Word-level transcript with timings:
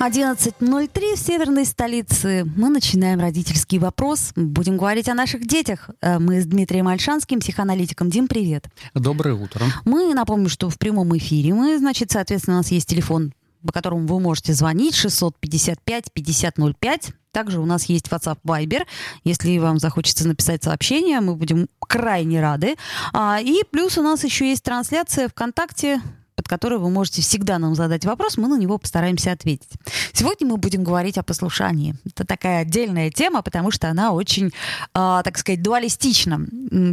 11.03 0.00 1.14
в 1.14 1.18
северной 1.18 1.64
столице. 1.66 2.46
Мы 2.56 2.70
начинаем 2.70 3.20
родительский 3.20 3.78
вопрос. 3.78 4.32
Будем 4.34 4.78
говорить 4.78 5.10
о 5.10 5.14
наших 5.14 5.46
детях. 5.46 5.90
Э, 6.00 6.18
мы 6.18 6.40
с 6.40 6.46
Дмитрием 6.46 6.88
Альшанским, 6.88 7.40
психоаналитиком. 7.40 8.08
Дим, 8.08 8.26
привет. 8.26 8.70
Доброе 8.94 9.34
утро. 9.34 9.66
Мы 9.84 10.14
напомним, 10.14 10.48
что 10.48 10.70
в 10.70 10.78
прямом 10.78 11.14
эфире 11.18 11.52
мы, 11.52 11.78
значит, 11.78 12.12
соответственно, 12.12 12.56
у 12.56 12.60
нас 12.60 12.70
есть 12.70 12.88
телефон, 12.88 13.34
по 13.62 13.74
которому 13.74 14.06
вы 14.06 14.20
можете 14.20 14.54
звонить 14.54 14.94
655-5005. 14.94 17.12
Также 17.30 17.60
у 17.60 17.66
нас 17.66 17.84
есть 17.84 18.08
WhatsApp 18.08 18.38
Viber. 18.42 18.86
Если 19.24 19.58
вам 19.58 19.78
захочется 19.78 20.26
написать 20.26 20.64
сообщение, 20.64 21.20
мы 21.20 21.36
будем 21.36 21.68
крайне 21.78 22.40
рады. 22.40 22.76
А, 23.12 23.38
и 23.38 23.64
плюс 23.70 23.98
у 23.98 24.02
нас 24.02 24.24
еще 24.24 24.48
есть 24.48 24.64
трансляция 24.64 25.28
ВКонтакте 25.28 26.00
под 26.34 26.48
который 26.48 26.78
вы 26.78 26.90
можете 26.90 27.22
всегда 27.22 27.58
нам 27.58 27.74
задать 27.74 28.04
вопрос, 28.04 28.36
мы 28.36 28.48
на 28.48 28.58
него 28.58 28.78
постараемся 28.78 29.32
ответить. 29.32 29.70
Сегодня 30.12 30.46
мы 30.46 30.56
будем 30.56 30.84
говорить 30.84 31.18
о 31.18 31.22
послушании. 31.22 31.94
Это 32.06 32.26
такая 32.26 32.62
отдельная 32.62 33.10
тема, 33.10 33.42
потому 33.42 33.70
что 33.70 33.88
она 33.88 34.12
очень, 34.12 34.48
э, 34.48 34.50
так 34.92 35.38
сказать, 35.38 35.62
дуалистична. 35.62 36.46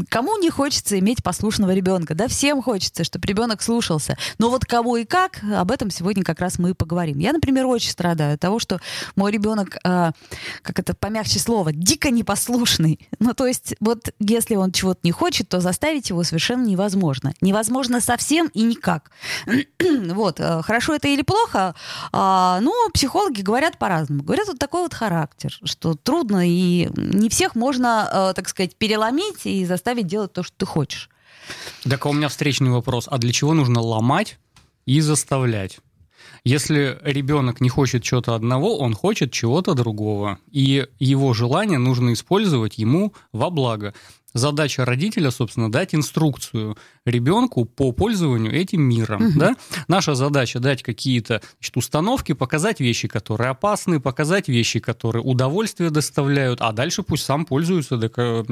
Кому 0.10 0.38
не 0.38 0.50
хочется 0.50 1.00
иметь 1.00 1.23
послушного 1.23 1.73
ребенка? 1.73 2.16
Да, 2.16 2.27
всем 2.27 2.62
хочется, 2.62 3.04
чтобы 3.04 3.27
ребенок 3.27 3.62
слушался. 3.62 4.18
Но 4.38 4.50
вот 4.50 4.66
кого 4.66 4.98
и 4.98 5.05
как, 5.05 5.41
об 5.44 5.72
этом 5.72 5.90
сегодня 5.91 6.24
как 6.24 6.40
раз 6.40 6.60
мы 6.60 6.72
и 6.72 6.74
поговорим. 6.74 7.20
Я, 7.20 7.34
например, 7.34 7.66
очень 7.66 7.91
страдаю 7.91 8.35
от 8.35 8.40
того, 8.40 8.60
что 8.60 8.79
мой 9.16 9.32
ребенок, 9.32 9.77
э, 9.84 10.12
как 10.62 10.79
это 10.79 10.94
помягче 10.94 11.40
слово, 11.40 11.72
дико 11.74 12.12
непослушный. 12.12 12.99
Ну, 13.20 13.34
то 13.34 13.48
есть, 13.48 13.76
вот 13.79 14.13
если 14.20 14.55
он 14.55 14.72
чего-то 14.72 14.99
не 15.04 15.12
хочет, 15.12 15.49
то 15.49 15.60
заставить 15.60 16.10
его 16.10 16.24
совершенно 16.24 16.66
невозможно. 16.66 17.34
Невозможно 17.41 18.01
совсем 18.01 18.48
и 18.54 18.62
никак. 18.62 19.12
вот, 20.13 20.40
э, 20.40 20.62
хорошо 20.63 20.96
это 20.96 21.07
или 21.07 21.21
плохо, 21.21 21.76
а, 22.12 22.60
ну, 22.62 22.74
психологи 22.93 23.41
говорят 23.41 23.77
по-разному. 23.77 24.24
Говорят, 24.24 24.48
вот 24.48 24.60
такой 24.60 24.82
вот 24.82 24.94
характер, 24.94 25.57
что 25.63 25.96
трудно, 25.96 26.48
и 26.48 26.90
не 26.96 27.29
всех 27.29 27.55
можно, 27.55 28.10
э, 28.12 28.34
так 28.35 28.49
сказать, 28.49 28.76
переломить 28.76 29.46
и 29.46 29.66
заставить 29.66 30.07
делать 30.07 30.34
то, 30.34 30.44
что 30.44 30.55
ты 30.57 30.66
хочешь. 30.66 31.10
Так, 31.84 32.05
а 32.05 32.10
у 32.10 32.13
меня 32.13 32.29
встречный 32.29 32.71
вопрос. 32.71 33.07
А 33.10 33.18
для 33.18 33.32
чего 33.32 33.54
нужно 33.54 33.82
ломать 33.82 34.38
и 34.85 34.99
заставлять? 35.02 35.79
Если 36.44 36.98
ребенок 37.04 37.62
не 37.62 37.70
хочет 37.70 38.04
чего-то 38.04 38.35
одного, 38.35 38.77
он 38.77 38.94
хочет 38.94 39.32
чего-то 39.32 39.74
другого. 39.74 40.40
И 40.51 40.88
его 40.99 41.34
желание 41.34 41.77
нужно 41.77 42.13
использовать 42.13 42.77
ему 42.77 43.13
во 43.34 43.49
благо 43.49 43.94
задача 44.38 44.85
родителя, 44.85 45.32
собственно, 45.32 45.71
дать 45.71 45.96
инструкцию 45.96 46.77
ребенку 47.05 47.66
по 47.66 47.91
пользованию 47.91 48.54
этим 48.54 48.82
миром. 48.82 49.27
Угу. 49.27 49.40
Да? 49.40 49.55
Наша 49.88 50.16
задача 50.16 50.60
дать 50.60 50.84
какие-то 50.84 51.41
значит, 51.60 51.77
установки, 51.77 52.34
показать 52.34 52.79
вещи, 52.79 53.07
которые 53.07 53.49
опасны, 53.49 53.99
показать 53.99 54.48
вещи, 54.48 54.79
которые 54.79 55.24
удовольствие 55.24 55.90
доставляют, 55.90 56.62
а 56.62 56.71
дальше 56.71 57.04
пусть 57.04 57.26
сам 57.26 57.46
пользуется. 57.46 57.98
Так, 57.98 58.48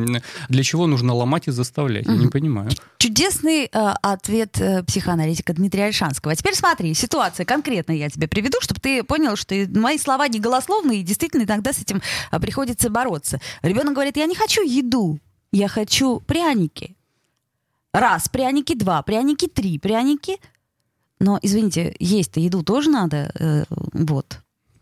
для 0.49 0.63
чего 0.63 0.87
нужно 0.87 1.13
ломать 1.13 1.47
и 1.47 1.51
заставлять? 1.51 2.05
Угу. 2.07 2.15
Я 2.15 2.21
не 2.21 2.27
понимаю. 2.27 2.69
Чудесный 2.97 3.65
э, 3.65 3.93
ответ 4.01 4.59
э, 4.59 4.83
психоаналитика 4.83 5.53
Дмитрия 5.53 5.85
Альшанского. 5.85 6.33
А 6.33 6.35
теперь 6.35 6.55
смотри, 6.55 6.93
ситуация 6.93 7.45
конкретная 7.45 7.95
я 7.95 8.09
тебе 8.09 8.27
приведу, 8.27 8.57
чтобы 8.61 8.79
ты 8.79 9.03
понял, 9.03 9.35
что 9.35 9.55
мои 9.73 9.97
слова 9.97 10.27
не 10.27 10.39
голословные, 10.39 11.01
и 11.01 11.03
действительно 11.03 11.43
иногда 11.43 11.73
с 11.73 11.79
этим 11.79 12.01
э, 12.31 12.39
приходится 12.39 12.89
бороться. 12.89 13.39
Ребенок 13.61 13.93
говорит, 13.93 14.17
я 14.17 14.25
не 14.25 14.35
хочу 14.35 14.61
еду 14.63 15.19
я 15.55 15.67
хочу 15.69 16.19
пряники. 16.19 16.95
Раз 17.93 18.27
пряники, 18.27 18.75
два 18.75 19.01
пряники, 19.03 19.47
три 19.47 19.79
пряники. 19.79 20.37
Но, 21.19 21.39
извините, 21.41 21.95
есть-то 21.99 22.41
еду 22.41 22.61
тоже 22.61 22.89
надо. 22.89 23.31
Э, 23.39 23.63
вот. 23.93 24.41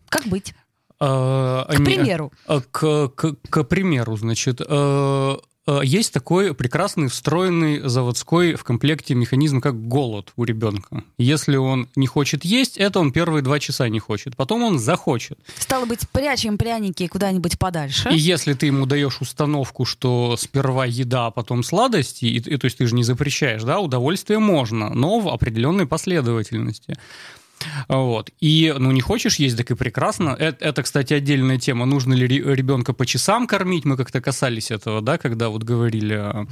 Как 0.10 0.26
быть? 0.26 0.56
А, 1.00 1.66
к 1.66 1.84
примеру. 1.84 2.32
А, 2.48 2.62
к, 2.62 3.10
к, 3.10 3.36
к 3.50 3.64
примеру, 3.66 4.18
значит, 4.18 4.62
э, 4.68 5.38
есть 5.84 6.14
такой 6.14 6.54
прекрасный 6.54 7.08
встроенный 7.08 7.88
заводской 7.88 8.56
в 8.56 8.64
комплекте 8.64 9.16
механизм, 9.16 9.62
как 9.62 9.88
голод 9.88 10.32
у 10.36 10.44
ребенка. 10.44 11.04
Если 11.18 11.56
он 11.56 11.88
не 11.96 12.08
хочет 12.08 12.44
есть, 12.44 12.78
это 12.78 13.00
он 13.00 13.12
первые 13.12 13.42
два 13.42 13.60
часа 13.60 13.88
не 13.90 14.00
хочет. 14.00 14.36
Потом 14.36 14.64
он 14.64 14.80
захочет. 14.80 15.40
Стало 15.58 15.86
быть, 15.86 16.08
прячем 16.10 16.58
пряники 16.58 17.08
куда-нибудь 17.08 17.58
подальше. 17.58 18.10
И 18.12 18.18
если 18.18 18.54
ты 18.54 18.66
ему 18.66 18.86
даешь 18.86 19.22
установку, 19.22 19.86
что 19.86 20.36
сперва 20.38 20.86
еда, 20.86 21.28
а 21.28 21.32
потом 21.32 21.64
сладости, 21.64 22.26
и, 22.26 22.38
и, 22.38 22.58
то 22.58 22.66
есть 22.66 22.78
ты 22.78 22.86
же 22.86 22.96
не 22.96 23.04
запрещаешь, 23.04 23.64
да, 23.64 23.80
удовольствие 23.80 24.40
можно, 24.40 24.90
но 24.90 25.20
в 25.20 25.30
определенной 25.30 25.88
последовательности. 25.88 26.98
Вот. 27.88 28.32
И, 28.40 28.74
ну, 28.78 28.92
не 28.92 29.02
хочешь 29.02 29.36
есть, 29.36 29.58
так 29.58 29.72
и 29.72 29.76
прекрасно. 29.76 30.36
Это, 30.38 30.66
это, 30.66 30.84
кстати, 30.84 31.14
отдельная 31.14 31.58
тема. 31.58 31.86
Нужно 31.86 32.14
ли 32.14 32.28
ребенка 32.28 32.94
по 32.94 33.06
часам 33.06 33.48
кормить? 33.48 33.86
Мы 33.86 33.98
как-то 33.98 34.22
касались 34.22 34.72
этого, 34.72 35.02
да, 35.02 35.18
когда 35.18 35.50
вот 35.50 35.64
говорили 35.64 36.14
о, 36.14 36.48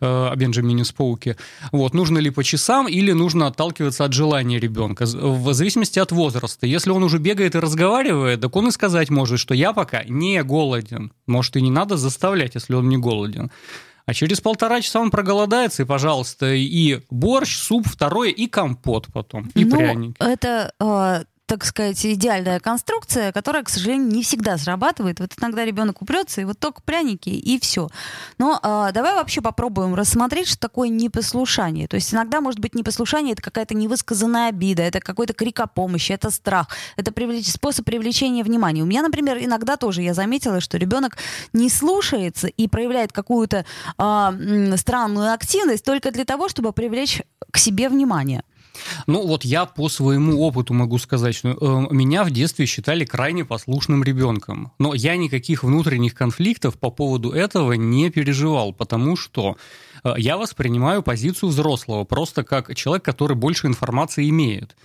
о 0.00 0.34
Бенджамине 0.36 0.84
Споуке. 0.84 1.36
Вот. 1.72 1.94
Нужно 1.94 2.18
ли 2.18 2.30
по 2.30 2.44
часам 2.44 2.88
или 2.88 3.12
нужно 3.12 3.46
отталкиваться 3.46 4.04
от 4.04 4.12
желания 4.12 4.58
ребенка? 4.58 5.04
В 5.06 5.52
зависимости 5.52 5.98
от 5.98 6.12
возраста. 6.12 6.66
Если 6.66 6.90
он 6.90 7.02
уже 7.02 7.18
бегает 7.18 7.54
и 7.54 7.58
разговаривает, 7.58 8.40
так 8.40 8.54
он 8.56 8.68
и 8.68 8.70
сказать 8.70 9.10
может, 9.10 9.38
что 9.38 9.54
я 9.54 9.72
пока 9.72 10.04
не 10.04 10.42
голоден. 10.42 11.12
Может, 11.26 11.56
и 11.56 11.62
не 11.62 11.70
надо 11.70 11.96
заставлять, 11.96 12.54
если 12.54 12.74
он 12.74 12.88
не 12.88 12.98
голоден. 12.98 13.50
А 14.06 14.14
через 14.14 14.40
полтора 14.40 14.80
часа 14.80 15.00
он 15.00 15.10
проголодается, 15.10 15.82
и, 15.82 15.86
пожалуйста, 15.86 16.52
и 16.52 17.00
борщ, 17.10 17.56
суп 17.56 17.86
второй, 17.86 18.30
и 18.30 18.46
компот 18.46 19.08
потом, 19.12 19.50
и 19.54 19.64
ну, 19.64 19.76
пряники. 19.76 20.16
Это 20.18 20.72
э, 20.80 21.24
так 21.50 21.64
сказать, 21.64 22.06
идеальная 22.06 22.60
конструкция, 22.60 23.32
которая, 23.32 23.64
к 23.64 23.68
сожалению, 23.68 24.06
не 24.06 24.22
всегда 24.22 24.56
срабатывает. 24.56 25.18
Вот 25.18 25.32
иногда 25.36 25.64
ребенок 25.64 26.00
упрется, 26.00 26.40
и 26.40 26.44
вот 26.44 26.60
только 26.60 26.80
пряники, 26.80 27.28
и 27.28 27.58
все. 27.58 27.88
Но 28.38 28.60
э, 28.62 28.92
давай 28.94 29.14
вообще 29.14 29.40
попробуем 29.40 29.96
рассмотреть, 29.96 30.46
что 30.46 30.60
такое 30.60 30.90
непослушание. 30.90 31.88
То 31.88 31.96
есть 31.96 32.14
иногда, 32.14 32.40
может 32.40 32.60
быть, 32.60 32.76
непослушание— 32.76 33.32
это 33.34 33.42
какая-то 33.42 33.74
невысказанная 33.74 34.50
обида, 34.50 34.84
это 34.84 35.00
какой-то 35.00 35.32
крик 35.32 35.58
о 35.58 35.66
помощи, 35.66 36.12
это 36.12 36.30
страх, 36.30 36.68
это 36.96 37.10
привлеч... 37.10 37.48
способ 37.48 37.84
привлечения 37.84 38.44
внимания. 38.44 38.84
У 38.84 38.86
меня, 38.86 39.02
например, 39.02 39.38
иногда 39.40 39.76
тоже 39.76 40.02
я 40.02 40.14
заметила, 40.14 40.60
что 40.60 40.78
ребенок 40.78 41.18
не 41.52 41.68
слушается 41.68 42.46
и 42.46 42.68
проявляет 42.68 43.12
какую-то 43.12 43.64
э, 43.98 44.76
странную 44.76 45.32
активность 45.32 45.84
только 45.84 46.12
для 46.12 46.24
того, 46.24 46.48
чтобы 46.48 46.72
привлечь 46.72 47.22
к 47.50 47.58
себе 47.58 47.88
внимание. 47.88 48.44
Ну 49.06 49.26
вот 49.26 49.44
я 49.44 49.66
по 49.66 49.88
своему 49.88 50.40
опыту 50.40 50.74
могу 50.74 50.98
сказать, 50.98 51.34
что 51.34 51.50
э, 51.50 51.94
меня 51.94 52.24
в 52.24 52.30
детстве 52.30 52.66
считали 52.66 53.04
крайне 53.04 53.44
послушным 53.44 54.02
ребенком. 54.04 54.72
Но 54.78 54.94
я 54.94 55.16
никаких 55.16 55.64
внутренних 55.64 56.14
конфликтов 56.14 56.78
по 56.78 56.90
поводу 56.90 57.30
этого 57.30 57.72
не 57.72 58.10
переживал, 58.10 58.72
потому 58.72 59.16
что 59.16 59.56
э, 60.04 60.14
я 60.18 60.36
воспринимаю 60.36 61.02
позицию 61.02 61.50
взрослого 61.50 62.04
просто 62.04 62.44
как 62.44 62.74
человек, 62.74 63.04
который 63.04 63.36
больше 63.36 63.66
информации 63.66 64.28
имеет. 64.28 64.76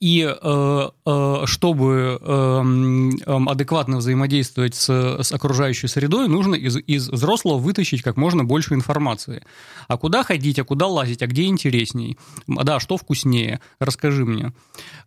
И 0.00 0.22
э, 0.22 0.88
э, 1.06 1.42
чтобы 1.46 2.18
э, 2.20 3.30
адекватно 3.48 3.96
взаимодействовать 3.96 4.76
с, 4.76 4.88
с 4.88 5.32
окружающей 5.32 5.88
средой, 5.88 6.28
нужно 6.28 6.54
из, 6.54 6.76
из 6.76 7.08
взрослого 7.08 7.58
вытащить 7.58 8.02
как 8.02 8.16
можно 8.16 8.44
больше 8.44 8.74
информации. 8.74 9.42
А 9.88 9.96
куда 9.96 10.22
ходить, 10.22 10.60
а 10.60 10.64
куда 10.64 10.86
лазить, 10.86 11.22
а 11.22 11.26
где 11.26 11.46
интересней? 11.46 12.16
Да, 12.46 12.78
что 12.78 12.96
вкуснее? 12.96 13.60
Расскажи 13.80 14.24
мне. 14.24 14.52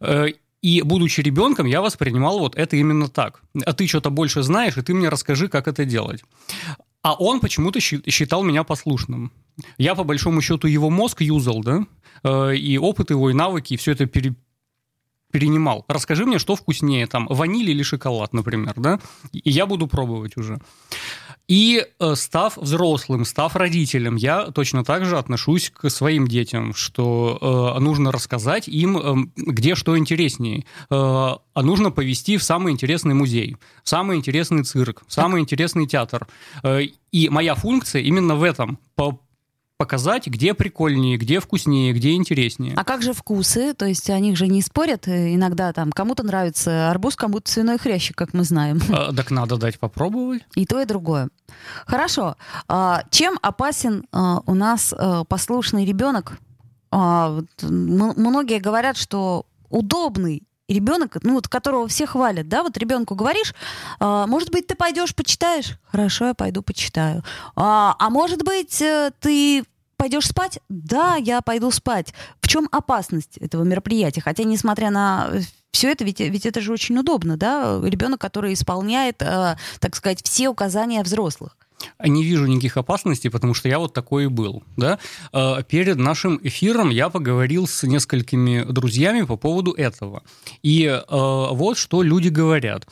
Э, 0.02 0.26
и 0.62 0.82
будучи 0.82 1.22
ребенком, 1.22 1.68
я 1.68 1.82
воспринимал 1.82 2.40
вот 2.40 2.58
это 2.58 2.76
именно 2.76 3.08
так. 3.08 3.42
А 3.66 3.72
ты 3.72 3.88
что-то 3.88 4.10
больше 4.10 4.44
знаешь, 4.44 4.78
и 4.78 4.82
ты 4.82 4.94
мне 4.94 5.08
расскажи, 5.08 5.48
как 5.48 5.70
это 5.70 5.86
делать. 5.86 6.22
А 7.02 7.14
он 7.14 7.40
почему-то 7.40 7.80
считал 7.80 8.44
меня 8.44 8.66
послушным. 8.66 9.32
Я, 9.78 9.96
по 9.96 10.04
большому 10.04 10.42
счету, 10.42 10.68
его 10.68 10.90
мозг 10.90 11.22
юзал, 11.22 11.64
да, 11.64 12.54
и 12.54 12.78
опыт 12.78 13.10
его, 13.10 13.32
и 13.32 13.34
навыки, 13.34 13.74
и 13.74 13.78
все 13.78 13.94
это 13.94 14.06
пере, 14.06 14.36
перенимал. 15.32 15.86
Расскажи 15.88 16.26
мне, 16.26 16.40
что 16.40 16.56
вкуснее, 16.56 17.08
там, 17.08 17.28
ваниль 17.30 17.70
или 17.70 17.84
шоколад, 17.84 18.34
например, 18.34 18.74
да? 18.76 19.00
И 19.32 19.50
я 19.50 19.66
буду 19.66 19.88
пробовать 19.88 20.38
уже. 20.38 20.60
И 21.48 21.86
э, 22.00 22.16
став 22.16 22.56
взрослым, 22.56 23.26
став 23.26 23.56
родителем, 23.56 24.16
я 24.16 24.52
точно 24.52 24.86
так 24.86 25.06
же 25.06 25.18
отношусь 25.18 25.70
к 25.70 25.90
своим 25.90 26.28
детям, 26.28 26.74
что 26.74 27.76
э, 27.78 27.80
нужно 27.82 28.12
рассказать 28.12 28.70
им, 28.70 28.98
э, 28.98 29.16
где 29.36 29.76
что 29.76 29.98
интереснее. 29.98 30.66
Э, 30.90 31.36
а 31.54 31.62
нужно 31.62 31.92
повести 31.92 32.38
в 32.38 32.44
самый 32.44 32.72
интересный 32.72 33.14
музей, 33.14 33.58
в 33.84 33.90
самый 33.90 34.18
интересный 34.18 34.64
цирк, 34.64 35.04
в 35.08 35.12
самый 35.12 35.42
интересный 35.42 35.88
театр. 35.88 36.28
Э, 36.64 36.84
и 37.12 37.30
моя 37.30 37.56
функция 37.56 38.02
именно 38.02 38.36
в 38.36 38.44
этом– 38.44 38.80
показать, 39.82 40.28
где 40.28 40.54
прикольнее, 40.54 41.18
где 41.18 41.40
вкуснее, 41.40 41.92
где 41.92 42.14
интереснее. 42.14 42.76
А 42.78 42.84
как 42.84 43.02
же 43.02 43.14
вкусы? 43.14 43.74
То 43.74 43.88
есть 43.88 44.12
они 44.12 44.36
же 44.36 44.48
не 44.48 44.62
спорят 44.62 45.08
э, 45.08 45.34
иногда 45.34 45.74
там 45.74 45.92
кому-то 45.92 46.22
нравится 46.22 46.92
арбуз, 46.92 47.16
кому-то 47.16 47.52
свиной 47.52 47.80
хрящик, 47.80 48.16
как 48.16 48.36
мы 48.36 48.44
знаем. 48.44 48.80
А, 48.92 49.12
так 49.12 49.32
надо 49.32 49.58
дать 49.58 49.80
попробовать. 49.80 50.44
И 50.54 50.68
то, 50.68 50.80
и 50.80 50.86
другое. 50.86 51.30
Хорошо. 51.88 52.36
А, 52.68 53.06
чем 53.10 53.40
опасен 53.42 54.06
а, 54.12 54.42
у 54.46 54.54
нас 54.54 54.94
а, 54.96 55.24
послушный 55.24 55.84
ребенок? 55.84 56.38
А, 56.92 57.42
многие 57.64 58.60
говорят, 58.60 58.98
что 58.98 59.48
удобный 59.72 60.44
ребенок, 60.72 61.18
ну 61.24 61.36
вот 61.36 61.48
которого 61.48 61.88
все 61.88 62.06
хвалят, 62.06 62.48
да, 62.48 62.64
вот 62.64 62.78
ребенку 62.78 63.16
говоришь, 63.16 63.54
а, 64.00 64.28
может 64.28 64.52
быть, 64.52 64.68
ты 64.68 64.76
пойдешь 64.76 65.16
почитаешь? 65.16 65.78
Хорошо, 65.84 66.28
я 66.28 66.34
пойду 66.34 66.62
почитаю. 66.62 67.24
А, 67.56 67.96
а 68.00 68.10
может 68.10 68.44
быть, 68.44 68.82
э, 68.82 69.12
ты 69.20 69.64
пойдешь 70.02 70.28
спать? 70.28 70.60
Да, 70.68 71.16
я 71.16 71.42
пойду 71.42 71.70
спать. 71.70 72.12
В 72.42 72.48
чем 72.48 72.68
опасность 72.72 73.38
этого 73.38 73.64
мероприятия? 73.64 74.20
Хотя, 74.20 74.44
несмотря 74.46 74.90
на 74.90 75.32
все 75.72 75.92
это, 75.92 76.04
ведь, 76.04 76.20
ведь 76.20 76.48
это 76.48 76.60
же 76.60 76.74
очень 76.74 76.98
удобно, 76.98 77.38
да, 77.38 77.80
ребенок, 77.84 78.20
который 78.20 78.54
исполняет, 78.54 79.22
э, 79.22 79.58
так 79.80 79.96
сказать, 79.96 80.24
все 80.24 80.50
указания 80.50 81.04
взрослых. 81.04 81.56
Не 82.04 82.24
вижу 82.24 82.48
никаких 82.48 82.78
опасностей, 82.78 83.30
потому 83.30 83.54
что 83.54 83.70
я 83.70 83.78
вот 83.78 83.94
такой 83.94 84.24
и 84.24 84.28
был. 84.28 84.64
Да? 84.76 84.98
Э, 85.34 85.62
Перед 85.70 85.98
нашим 85.98 86.40
эфиром 86.42 86.90
я 86.90 87.10
поговорил 87.10 87.68
с 87.68 87.84
несколькими 87.84 88.64
друзьями 88.64 89.22
по 89.22 89.38
поводу 89.38 89.72
этого. 89.72 90.24
И 90.64 90.86
э, 90.86 91.04
вот 91.10 91.78
что 91.78 92.02
люди 92.02 92.30
говорят. 92.30 92.88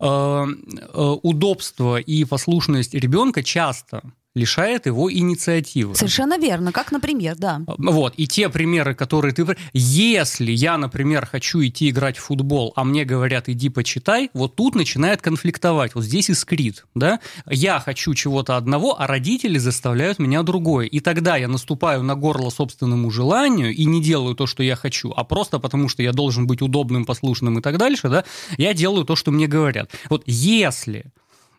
Э, 0.00 0.46
э, 0.46 1.16
Удобство 1.22 2.00
и 2.00 2.24
послушность 2.24 2.94
ребенка 2.94 3.42
часто 3.42 4.02
лишает 4.36 4.86
его 4.86 5.12
инициативы. 5.12 5.94
Совершенно 5.94 6.38
верно. 6.38 6.70
Как, 6.70 6.92
например, 6.92 7.36
да. 7.36 7.62
Вот, 7.66 8.14
и 8.16 8.28
те 8.28 8.48
примеры, 8.48 8.94
которые 8.94 9.32
ты... 9.32 9.46
Если 9.72 10.52
я, 10.52 10.76
например, 10.76 11.26
хочу 11.26 11.64
идти 11.64 11.88
играть 11.88 12.18
в 12.18 12.24
футбол, 12.24 12.72
а 12.76 12.84
мне 12.84 13.04
говорят, 13.04 13.48
иди 13.48 13.70
почитай, 13.70 14.30
вот 14.34 14.54
тут 14.54 14.74
начинает 14.74 15.22
конфликтовать, 15.22 15.94
вот 15.94 16.04
здесь 16.04 16.28
искрит, 16.28 16.84
да? 16.94 17.20
Я 17.48 17.80
хочу 17.80 18.12
чего-то 18.14 18.56
одного, 18.56 19.00
а 19.00 19.06
родители 19.06 19.56
заставляют 19.56 20.18
меня 20.18 20.42
другое. 20.42 20.86
И 20.86 21.00
тогда 21.00 21.36
я 21.36 21.48
наступаю 21.48 22.02
на 22.02 22.14
горло 22.14 22.50
собственному 22.50 23.10
желанию 23.10 23.74
и 23.74 23.84
не 23.86 24.02
делаю 24.02 24.34
то, 24.34 24.46
что 24.46 24.62
я 24.62 24.76
хочу, 24.76 25.12
а 25.16 25.24
просто 25.24 25.58
потому, 25.58 25.88
что 25.88 26.02
я 26.02 26.12
должен 26.12 26.46
быть 26.46 26.60
удобным, 26.60 27.06
послушным 27.06 27.58
и 27.58 27.62
так 27.62 27.78
дальше, 27.78 28.10
да, 28.10 28.24
я 28.58 28.74
делаю 28.74 29.06
то, 29.06 29.16
что 29.16 29.30
мне 29.30 29.46
говорят. 29.46 29.90
Вот 30.10 30.24
если 30.26 31.06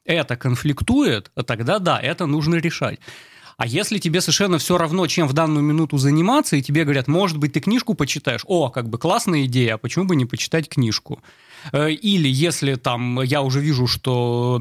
это 0.07 0.35
конфликтует, 0.35 1.31
тогда 1.45 1.79
да, 1.79 1.99
это 1.99 2.25
нужно 2.25 2.55
решать. 2.55 2.99
А 3.57 3.65
если 3.65 3.97
тебе 3.97 4.21
совершенно 4.21 4.59
все 4.59 4.77
равно, 4.77 5.07
чем 5.07 5.27
в 5.27 5.33
данную 5.33 5.63
минуту 5.63 5.97
заниматься, 5.97 6.55
и 6.55 6.61
тебе 6.61 6.83
говорят, 6.83 7.07
может 7.07 7.37
быть, 7.37 7.53
ты 7.53 7.59
книжку 7.59 7.95
почитаешь, 7.95 8.43
о, 8.45 8.69
как 8.69 8.87
бы 8.87 8.99
классная 8.99 9.45
идея, 9.45 9.75
а 9.75 9.77
почему 9.77 10.05
бы 10.05 10.15
не 10.15 10.25
почитать 10.25 10.69
книжку? 10.69 11.21
Э, 11.71 11.91
Или 11.91 12.27
если 12.29 12.75
там 12.75 13.21
я 13.21 13.41
уже 13.41 13.59
вижу, 13.59 13.87
что 13.87 14.59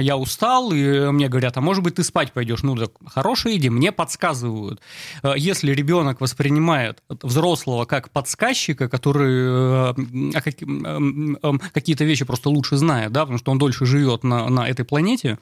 я 0.00 0.16
устал, 0.16 0.72
и 0.72 1.10
мне 1.10 1.28
говорят, 1.28 1.56
а 1.56 1.60
может 1.60 1.82
быть, 1.82 1.96
ты 1.96 2.04
спать 2.04 2.32
пойдешь? 2.32 2.62
Ну, 2.62 2.76
так 2.76 2.92
хорошая 3.06 3.56
идея, 3.56 3.70
мне 3.70 3.92
подсказывают. 3.92 4.80
Э, 5.22 5.34
Если 5.36 5.72
ребенок 5.72 6.20
воспринимает 6.20 7.02
взрослого 7.08 7.84
как 7.84 8.10
подсказчика, 8.10 8.88
который 8.88 9.92
э, 9.92 11.58
какие-то 11.72 12.04
вещи 12.04 12.24
просто 12.24 12.50
лучше 12.50 12.76
знает, 12.76 13.12
да, 13.12 13.20
потому 13.20 13.38
что 13.38 13.52
он 13.52 13.58
дольше 13.58 13.86
живет 13.86 14.24
на, 14.24 14.48
на 14.48 14.68
этой 14.68 14.84
планете, 14.84 15.38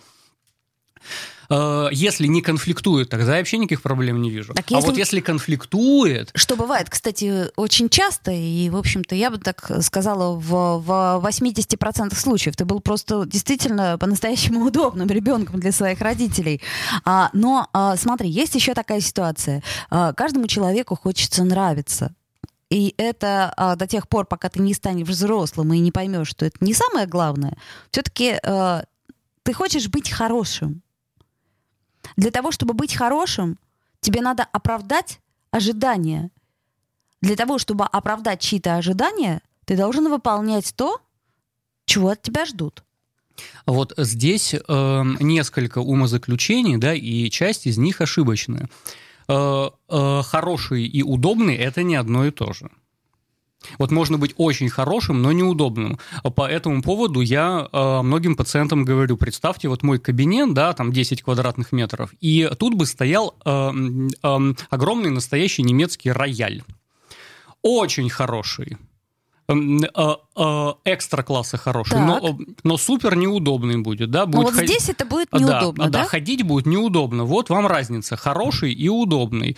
э, 1.49 1.89
если 1.93 2.27
не 2.27 2.43
конфликтует, 2.43 3.09
тогда 3.09 3.33
я 3.33 3.39
вообще 3.39 3.59
никаких 3.59 3.83
проблем 3.83 4.21
не 4.23 4.31
вижу. 4.31 4.55
Так 4.55 4.67
А 4.71 4.75
если- 4.75 4.87
вот 4.87 4.97
если 4.97 5.21
конфликтует, 5.21 6.31
Что 6.35 6.57
бывает, 6.57 6.91
кстати, 6.91 7.47
очень 7.57 7.89
часто, 7.89 8.31
и, 8.33 8.69
в 8.71 8.77
общем-то, 8.77 9.15
я 9.15 9.31
бы 9.31 9.39
так 9.39 9.71
сказала, 9.83 10.37
в, 10.37 10.79
в 10.79 11.21
80% 11.23 12.15
случаев 12.15 12.57
ты 12.57 12.65
был 12.65 12.81
просто 12.81 13.25
действительно 13.27 13.97
по-настоящему 13.99 14.65
удобным 14.67 15.09
ребенком 15.09 15.61
для 15.61 15.73
своих 15.73 16.01
родителей. 16.01 16.61
А, 17.05 17.31
но 17.33 17.69
а, 17.73 17.97
смотри, 17.97 18.29
есть 18.29 18.55
еще 18.55 18.75
такая 18.75 19.01
ситуация. 19.01 19.63
А, 19.91 20.13
каждому 20.13 20.47
человеку 20.47 20.97
хочется 20.97 21.45
нравиться. 21.45 22.15
И 22.69 22.95
это 22.97 23.53
а, 23.57 23.77
до 23.77 23.87
тех 23.87 24.09
пор, 24.09 24.27
пока 24.27 24.49
ты 24.49 24.61
не 24.61 24.75
станешь 24.75 25.07
взрослым 25.09 25.73
и 25.73 25.79
не 25.79 25.93
поймешь, 25.93 26.29
что 26.29 26.45
это 26.45 26.57
не 26.61 26.75
самое 26.75 27.07
главное, 27.07 27.57
все-таки 27.91 28.39
ты 29.43 29.53
хочешь 29.53 29.89
быть 29.89 30.11
хорошим. 30.11 30.83
Для 32.17 32.31
того, 32.31 32.53
чтобы 32.53 32.75
быть 32.75 32.95
хорошим, 32.95 33.59
тебе 34.01 34.21
надо 34.21 34.45
оправдать 34.45 35.21
ожидания. 35.51 36.31
Для 37.21 37.37
того, 37.37 37.59
чтобы 37.59 37.85
оправдать 37.85 38.41
чьи-то 38.41 38.77
ожидания, 38.77 39.41
ты 39.65 39.77
должен 39.77 40.09
выполнять 40.09 40.75
то, 40.77 41.01
чего 41.87 42.11
от 42.11 42.23
тебя 42.23 42.45
ждут. 42.45 42.85
Вот 43.67 43.93
здесь 43.97 44.55
э, 44.55 45.03
несколько 45.21 45.79
умозаключений, 45.79 46.77
да, 46.77 46.95
и 46.95 47.31
часть 47.31 47.67
из 47.67 47.79
них 47.79 48.01
ошибочная. 48.01 48.69
Э, 49.29 49.71
э, 49.89 50.23
хороший 50.25 50.87
и 50.87 51.03
удобный– 51.03 51.55
это 51.57 51.83
не 51.83 51.97
одно 51.97 52.27
и 52.27 52.31
то 52.31 52.53
же. 52.53 52.71
Вот 53.79 53.91
можно 53.91 54.19
быть 54.19 54.35
очень 54.37 54.69
хорошим, 54.69 55.23
но 55.23 55.33
неудобным. 55.33 55.99
По 56.35 56.47
этому 56.49 56.83
поводу 56.83 57.21
я 57.21 57.69
э, 57.73 58.03
многим 58.03 58.37
пациентам 58.37 58.85
говорю, 58.85 59.17
представьте, 59.17 59.69
вот 59.69 59.83
мой 59.83 59.99
кабинет, 59.99 60.55
да, 60.55 60.73
там 60.73 60.93
10 60.93 61.23
квадратных 61.23 61.73
метров, 61.73 62.11
и 62.21 62.49
тут 62.59 62.75
бы 62.75 62.87
стоял 62.87 63.35
э, 63.45 63.71
э, 64.23 64.39
огромный 64.71 65.11
настоящий 65.11 65.63
немецкий 65.63 66.11
рояль. 66.13 66.63
Очень 67.63 68.09
хороший. 68.11 68.77
Э, 69.49 69.53
э, 69.55 70.73
Экстра 70.85 71.23
класса 71.23 71.57
хороший, 71.57 71.99
но, 72.01 72.21
Так. 72.21 72.37
но 72.63 72.77
супер 72.77 73.17
неудобный 73.17 73.79
будет, 73.79 74.11
да? 74.11 74.27
Но 74.27 74.33
Будет 74.33 74.45
вот 74.45 74.55
ход- 74.55 74.65
здесь 74.65 74.89
это 74.89 75.05
будет 75.07 75.29
да, 75.33 75.39
неудобно, 75.39 75.85
да, 75.85 75.91
да? 76.03 76.05
ходить 76.05 76.43
будет 76.45 76.67
неудобно. 76.67 77.25
Вот 77.25 77.49
вам 77.51 77.67
разница, 77.67 78.17
хороший 78.17 78.73
и 78.73 78.89
удобный. 78.89 79.57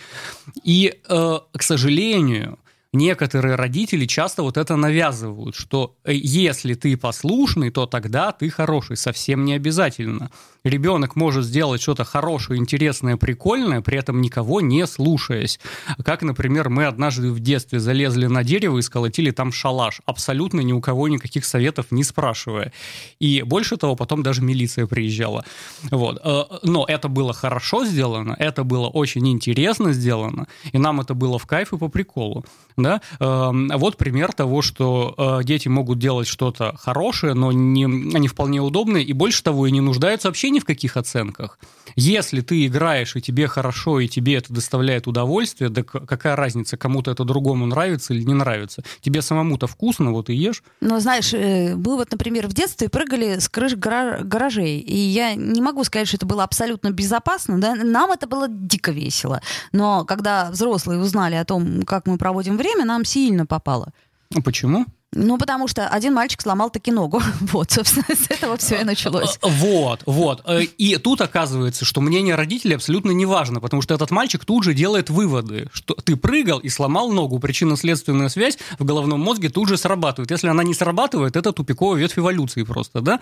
И, 0.63 0.99
к 1.07 1.61
сожалению, 1.61 2.57
некоторые 2.93 3.55
родители 3.55 4.05
часто 4.05 4.43
вот 4.43 4.57
это 4.57 4.75
навязывают, 4.75 5.55
что 5.55 5.95
э, 6.03 6.13
если 6.13 6.73
ты 6.73 6.97
послушный, 6.97 7.69
то 7.69 7.85
тогда 7.85 8.31
ты 8.31 8.49
хороший. 8.49 8.97
Совсем 8.97 9.45
не 9.45 9.53
обязательно. 9.53 10.31
Ребенок 10.63 11.15
может 11.15 11.45
сделать 11.45 11.81
что-то 11.81 12.03
хорошее, 12.03 12.59
интересное, 12.59 13.15
прикольное, 13.17 13.81
при 13.81 13.97
этом 13.97 14.21
никого 14.21 14.61
не 14.61 14.85
слушаясь. 14.87 15.59
Как, 16.03 16.21
например, 16.21 16.69
мы 16.69 16.85
однажды 16.85 17.31
в 17.31 17.39
детстве 17.39 17.79
залезли 17.79 18.27
на 18.27 18.43
дерево 18.43 18.77
и 18.77 18.81
сколотили 18.81 19.31
там 19.31 19.51
шалаш, 19.51 20.01
абсолютно 20.05 20.59
ни 20.61 20.73
у 20.73 20.81
кого 20.81 21.07
никаких 21.07 21.45
советов 21.45 21.87
не 21.91 22.03
спрашивая. 22.03 22.73
И 23.19 23.41
больше 23.43 23.77
того, 23.77 23.95
потом 23.95 24.21
даже 24.21 24.41
милиция 24.41 24.85
приезжала. 24.85 25.45
Вот. 25.91 26.19
Э, 26.23 26.43
Но 26.63 26.85
это 26.87 27.07
было 27.07 27.33
хорошо 27.33 27.85
сделано, 27.85 28.35
это 28.37 28.63
было 28.63 28.87
очень 28.87 29.27
интересно 29.29 29.93
сделано, 29.93 30.47
и 30.71 30.77
нам 30.77 30.99
это 30.99 31.13
было 31.13 31.39
в 31.39 31.45
кайф 31.45 31.73
и 31.73 31.77
по 31.77 31.87
приколу. 31.87 32.45
Да? 32.75 33.01
Эм, 33.19 33.71
Вот 33.75 33.97
пример 33.97 34.33
того, 34.33 34.61
что 34.61 35.15
э, 35.17 35.43
дети 35.43 35.67
могут 35.67 35.99
делать 35.99 36.27
что-то 36.27 36.75
хорошее, 36.77 37.33
но 37.33 37.51
не, 37.51 37.83
не 37.85 38.27
вполне 38.27 38.61
удобное, 38.61 39.01
и 39.01 39.13
больше 39.13 39.43
того, 39.43 39.67
и 39.67 39.71
не 39.71 39.81
нуждаются 39.81 40.27
вообще 40.27 40.48
ни 40.49 40.59
в 40.59 40.65
каких 40.65 40.97
оценках. 40.97 41.59
Если 41.95 42.41
ты 42.41 42.65
играешь, 42.65 43.15
и 43.15 43.21
тебе 43.21 43.47
хорошо, 43.47 43.99
и 43.99 44.07
тебе 44.07 44.35
это 44.35 44.53
доставляет 44.53 45.07
удовольствие, 45.07 45.69
да 45.69 45.83
какая 45.83 46.35
разница, 46.35 46.77
кому-то 46.77 47.11
это 47.11 47.23
другому 47.23 47.65
нравится 47.65 48.13
или 48.13 48.23
не 48.23 48.33
нравится. 48.33 48.83
Тебе 49.01 49.21
самому-то 49.21 49.67
вкусно, 49.67 50.11
вот 50.11 50.29
и 50.29 50.35
ешь. 50.35 50.63
Но 50.81 50.99
знаешь, 50.99 51.33
э, 51.33 51.75
мы 51.75 51.95
вот, 51.95 52.11
например, 52.11 52.47
в 52.47 52.53
детстве 52.53 52.89
прыгали 52.89 53.39
с 53.39 53.49
крыш 53.49 53.75
гара- 53.75 54.23
гаражей, 54.23 54.79
и 54.79 54.95
я 54.95 55.35
не 55.35 55.61
могу 55.61 55.83
сказать, 55.83 56.07
что 56.07 56.17
это 56.17 56.25
было 56.25 56.43
абсолютно 56.43 56.91
безопасно, 56.91 57.59
да? 57.59 57.75
нам 57.75 58.11
это 58.11 58.27
было 58.27 58.47
дико 58.47 58.91
весело. 58.91 59.41
Но 59.71 60.05
когда 60.05 60.51
взрослые 60.51 60.99
узнали 60.99 61.35
о 61.35 61.45
том, 61.45 61.83
как 61.83 62.07
мы 62.07 62.17
проводим 62.17 62.57
время, 62.57 62.85
нам 62.85 63.05
сильно 63.05 63.45
попало. 63.45 63.93
Ну, 64.31 64.41
Почему? 64.41 64.85
Ну, 65.11 65.39
потому 65.39 65.67
что 65.67 65.87
один 65.87 66.13
мальчик 66.13 66.41
сломал 66.41 66.69
таки 66.69 66.91
ногу. 66.91 67.21
Вот, 67.51 67.71
собственно, 67.71 68.05
с 68.15 68.29
этого 68.29 68.57
все 68.57 68.81
и 68.81 68.83
началось. 68.83 69.37
Э, 69.41 69.47
Вот, 69.49 70.03
вот. 70.05 70.41
Э, 70.45 70.63
И 70.77 70.97
тут 70.97 71.21
оказывается, 71.21 71.83
что 71.83 71.99
мнение 71.99 72.35
родителей 72.35 72.75
абсолютно 72.75 73.09
не 73.11 73.25
важно, 73.25 73.59
потому 73.59 73.81
что 73.81 73.95
этот 73.95 74.11
мальчик 74.11 74.45
тут 74.45 74.63
же 74.63 74.73
делает 74.75 75.09
выводы, 75.09 75.67
что 75.73 75.95
ты 75.95 76.15
прыгал 76.15 76.59
и 76.59 76.69
сломал 76.69 77.11
ногу. 77.11 77.39
Причинно-следственная 77.39 78.29
связь 78.29 78.59
в 78.77 78.85
головном 78.85 79.19
мозге 79.19 79.49
тут 79.49 79.67
же 79.67 79.77
срабатывает. 79.77 80.29
Если 80.29 80.47
она 80.47 80.63
не 80.63 80.75
срабатывает, 80.75 81.35
это 81.35 81.51
тупиковая 81.53 81.99
ветвь 81.99 82.19
эволюции 82.19 82.61
просто, 82.63 83.01
да? 83.01 83.19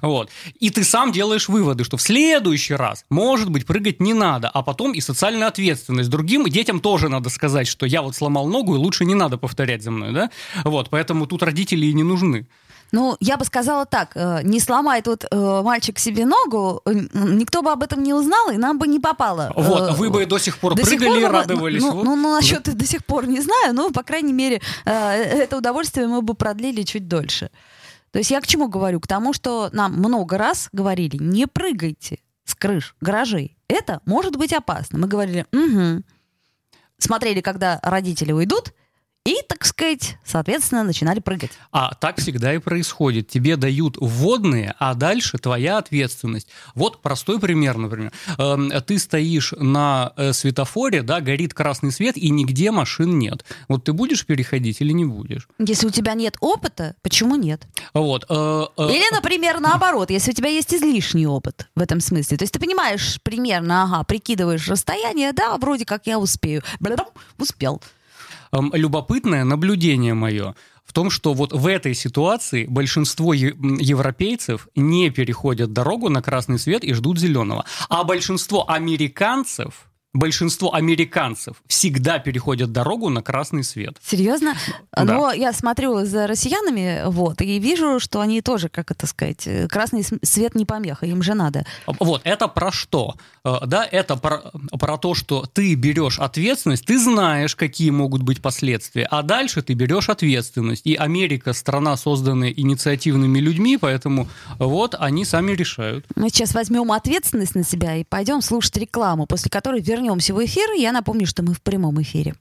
Вот. 0.00 0.30
И 0.58 0.70
ты 0.70 0.84
сам 0.84 1.12
делаешь 1.12 1.48
выводы, 1.48 1.84
что 1.84 1.98
в 1.98 2.02
следующий 2.02 2.74
раз, 2.74 3.04
может 3.10 3.50
быть, 3.50 3.66
прыгать 3.66 4.00
не 4.00 4.14
надо, 4.14 4.48
а 4.48 4.62
потом 4.62 4.92
и 4.92 5.00
социальная 5.00 5.48
ответственность. 5.48 6.08
Другим 6.08 6.44
детям 6.48 6.80
тоже 6.80 7.08
надо 7.10 7.28
сказать, 7.28 7.66
что 7.68 7.84
я 7.84 8.00
вот 8.00 8.16
сломал 8.16 8.46
ногу, 8.48 8.74
и 8.74 8.78
лучше 8.78 9.04
не 9.04 9.14
надо 9.14 9.36
повторять 9.36 9.82
за 9.82 9.90
мной, 9.90 10.12
да? 10.12 10.30
Вот, 10.64 10.88
поэтому 10.88 11.25
тут 11.26 11.42
родители 11.42 11.86
и 11.86 11.92
не 11.92 12.02
нужны. 12.02 12.46
Ну, 12.92 13.16
я 13.18 13.36
бы 13.36 13.44
сказала 13.44 13.84
так, 13.84 14.12
э, 14.14 14.42
не 14.44 14.60
сломай 14.60 15.02
тут 15.02 15.24
э, 15.28 15.62
мальчик 15.64 15.98
себе 15.98 16.24
ногу, 16.24 16.82
э, 16.84 16.92
никто 17.14 17.62
бы 17.62 17.72
об 17.72 17.82
этом 17.82 18.02
не 18.02 18.14
узнал, 18.14 18.50
и 18.50 18.56
нам 18.56 18.78
бы 18.78 18.86
не 18.86 19.00
попало. 19.00 19.52
Вот, 19.56 19.90
Э, 19.90 19.92
вы 19.94 20.08
бы 20.08 20.24
до 20.24 20.38
сих 20.38 20.58
пор 20.58 20.76
до 20.76 20.82
прыгали 20.82 21.18
и 21.18 21.22
пор 21.22 21.32
радовались. 21.32 21.82
Ну, 21.82 21.90
Вот. 21.90 22.04
ну, 22.04 22.16
ну, 22.16 22.34
насчет 22.36 22.62
до 22.62 22.86
сих 22.86 23.04
пор 23.04 23.26
не 23.26 23.40
знаю, 23.40 23.74
но, 23.74 23.90
по 23.90 24.04
крайней 24.04 24.32
мере, 24.32 24.60
э, 24.84 24.90
это 24.92 25.56
удовольствие 25.58 26.06
мы 26.06 26.22
бы 26.22 26.34
продлили 26.34 26.82
чуть 26.82 27.08
дольше. 27.08 27.50
То 28.12 28.18
есть 28.20 28.30
я 28.30 28.40
к 28.40 28.46
чему 28.46 28.68
говорю? 28.68 29.00
К 29.00 29.08
тому, 29.08 29.32
что 29.32 29.68
нам 29.72 29.92
много 29.94 30.38
раз 30.38 30.68
говорили, 30.72 31.16
не 31.20 31.46
прыгайте 31.48 32.20
с 32.44 32.54
крыш 32.54 32.94
гаражей. 33.00 33.58
Это 33.66 34.00
может 34.06 34.36
быть 34.36 34.52
опасно. 34.52 34.98
Мы 34.98 35.08
говорили, 35.08 35.44
«Мгм». 35.50 36.04
смотрели, 36.98 37.40
когда 37.40 37.80
родители 37.82 38.32
уйдут, 38.32 38.72
и, 39.26 39.42
так 39.48 39.64
сказать, 39.64 40.16
соответственно, 40.24 40.84
начинали 40.84 41.20
прыгать. 41.20 41.50
А 41.72 41.94
так 41.94 42.18
всегда 42.20 42.54
и 42.54 42.58
происходит. 42.58 43.28
Тебе 43.28 43.56
дают 43.56 43.96
вводные, 44.00 44.74
а 44.78 44.94
дальше 44.94 45.38
твоя 45.38 45.78
ответственность. 45.78 46.48
Вот 46.74 47.02
простой 47.02 47.40
пример, 47.40 47.76
например. 47.76 48.12
Эм, 48.38 48.70
Ты 48.86 48.98
стоишь 48.98 49.52
на 49.58 50.12
э, 50.16 50.32
светофоре, 50.32 51.02
да, 51.02 51.20
горит 51.20 51.54
красный 51.54 51.90
свет, 51.90 52.16
и 52.16 52.30
нигде 52.30 52.70
машин 52.70 53.18
нет. 53.18 53.44
Вот 53.68 53.84
ты 53.84 53.92
будешь 53.92 54.24
переходить 54.24 54.80
или 54.80 54.92
не 54.92 55.04
будешь? 55.04 55.48
Если 55.58 55.86
у 55.86 55.90
тебя 55.90 56.14
нет 56.14 56.36
опыта, 56.40 56.94
почему 57.02 57.36
нет? 57.36 57.66
Вот. 57.94 58.24
э, 58.28 58.66
э, 58.78 58.82
Или, 58.90 59.12
например, 59.14 59.58
наоборот, 59.60 60.10
если 60.10 60.30
у 60.30 60.34
тебя 60.34 60.50
есть 60.50 60.72
излишний 60.72 61.26
опыт 61.26 61.68
в 61.74 61.80
этом 61.80 62.00
смысле. 62.00 62.36
То 62.36 62.44
есть 62.44 62.52
ты 62.52 62.60
понимаешь 62.60 63.18
примерно, 63.22 63.82
ага, 63.82 64.04
прикидываешь 64.04 64.68
расстояние, 64.68 65.32
да, 65.32 65.56
вроде 65.56 65.84
как 65.84 66.06
я 66.06 66.18
успею. 66.18 66.62
Бля-дам, 66.78 67.08
успел. 67.38 67.82
Эм, 68.52 68.70
любопытное 68.74 69.44
наблюдение 69.44 70.14
мое 70.14 70.54
в 70.84 70.92
том, 70.92 71.10
что 71.10 71.34
вот 71.34 71.52
в 71.52 71.66
этой 71.66 71.94
ситуации 71.94 72.64
большинство 72.66 73.32
европейцев 73.34 74.68
не 74.76 75.10
переходят 75.10 75.72
дорогу 75.72 76.08
на 76.08 76.22
красный 76.22 76.58
свет 76.58 76.84
и 76.84 76.94
ждут 76.94 77.18
зеленого. 77.18 77.64
А 77.88 78.04
большинство 78.04 78.70
американцев, 78.70 79.88
большинство 80.18 80.74
американцев 80.74 81.56
всегда 81.66 82.18
переходят 82.18 82.72
дорогу 82.72 83.08
на 83.08 83.22
красный 83.22 83.64
свет. 83.64 83.96
Серьезно? 84.02 84.54
Да. 84.92 85.04
Но 85.04 85.32
я 85.32 85.52
смотрю 85.52 86.04
за 86.04 86.26
россиянами, 86.26 87.02
вот, 87.06 87.40
и 87.42 87.58
вижу, 87.58 88.00
что 88.00 88.20
они 88.20 88.40
тоже, 88.40 88.68
как 88.68 88.90
это 88.90 89.06
сказать, 89.06 89.46
э, 89.46 89.68
красный 89.68 90.04
свет 90.22 90.54
не 90.54 90.64
помеха, 90.64 91.06
им 91.06 91.22
же 91.22 91.34
надо. 91.34 91.66
Вот, 92.00 92.22
это 92.24 92.48
про 92.48 92.72
что? 92.72 93.14
Э, 93.44 93.58
Да, 93.66 93.84
это 93.84 94.16
про, 94.16 94.50
про 94.78 94.96
то, 94.96 95.14
что 95.14 95.44
ты 95.52 95.74
берешь 95.74 96.18
ответственность, 96.18 96.86
ты 96.86 96.98
знаешь, 96.98 97.54
какие 97.54 97.90
могут 97.90 98.22
быть 98.22 98.40
последствия, 98.40 99.06
а 99.10 99.22
дальше 99.22 99.62
ты 99.62 99.74
берешь 99.74 100.08
ответственность. 100.08 100.86
И 100.86 100.94
Америка 100.94 101.52
страна, 101.52 101.96
созданная 101.96 102.50
инициативными 102.50 103.38
людьми, 103.38 103.76
поэтому 103.76 104.28
вот 104.58 104.94
они 104.98 105.24
сами 105.24 105.52
решают. 105.52 106.06
Мы 106.16 106.30
сейчас 106.30 106.54
возьмем 106.54 106.90
ответственность 106.92 107.54
на 107.54 107.64
себя 107.64 107.96
и 107.96 108.04
пойдем 108.04 108.40
слушать 108.40 108.76
рекламу, 108.76 109.26
после 109.26 109.50
которой 109.50 109.80
вернемся 109.80 110.05
в 110.34 110.44
эфир. 110.44 110.72
Я 110.76 110.92
напомню, 110.92 111.26
что 111.26 111.42
мы 111.42 111.52
в 111.52 111.62
прямом 111.62 112.00
эфире. 112.02 112.34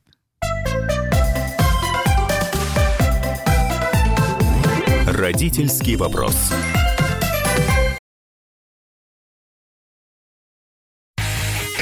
Родительский 5.07 5.95
вопрос. 5.95 6.51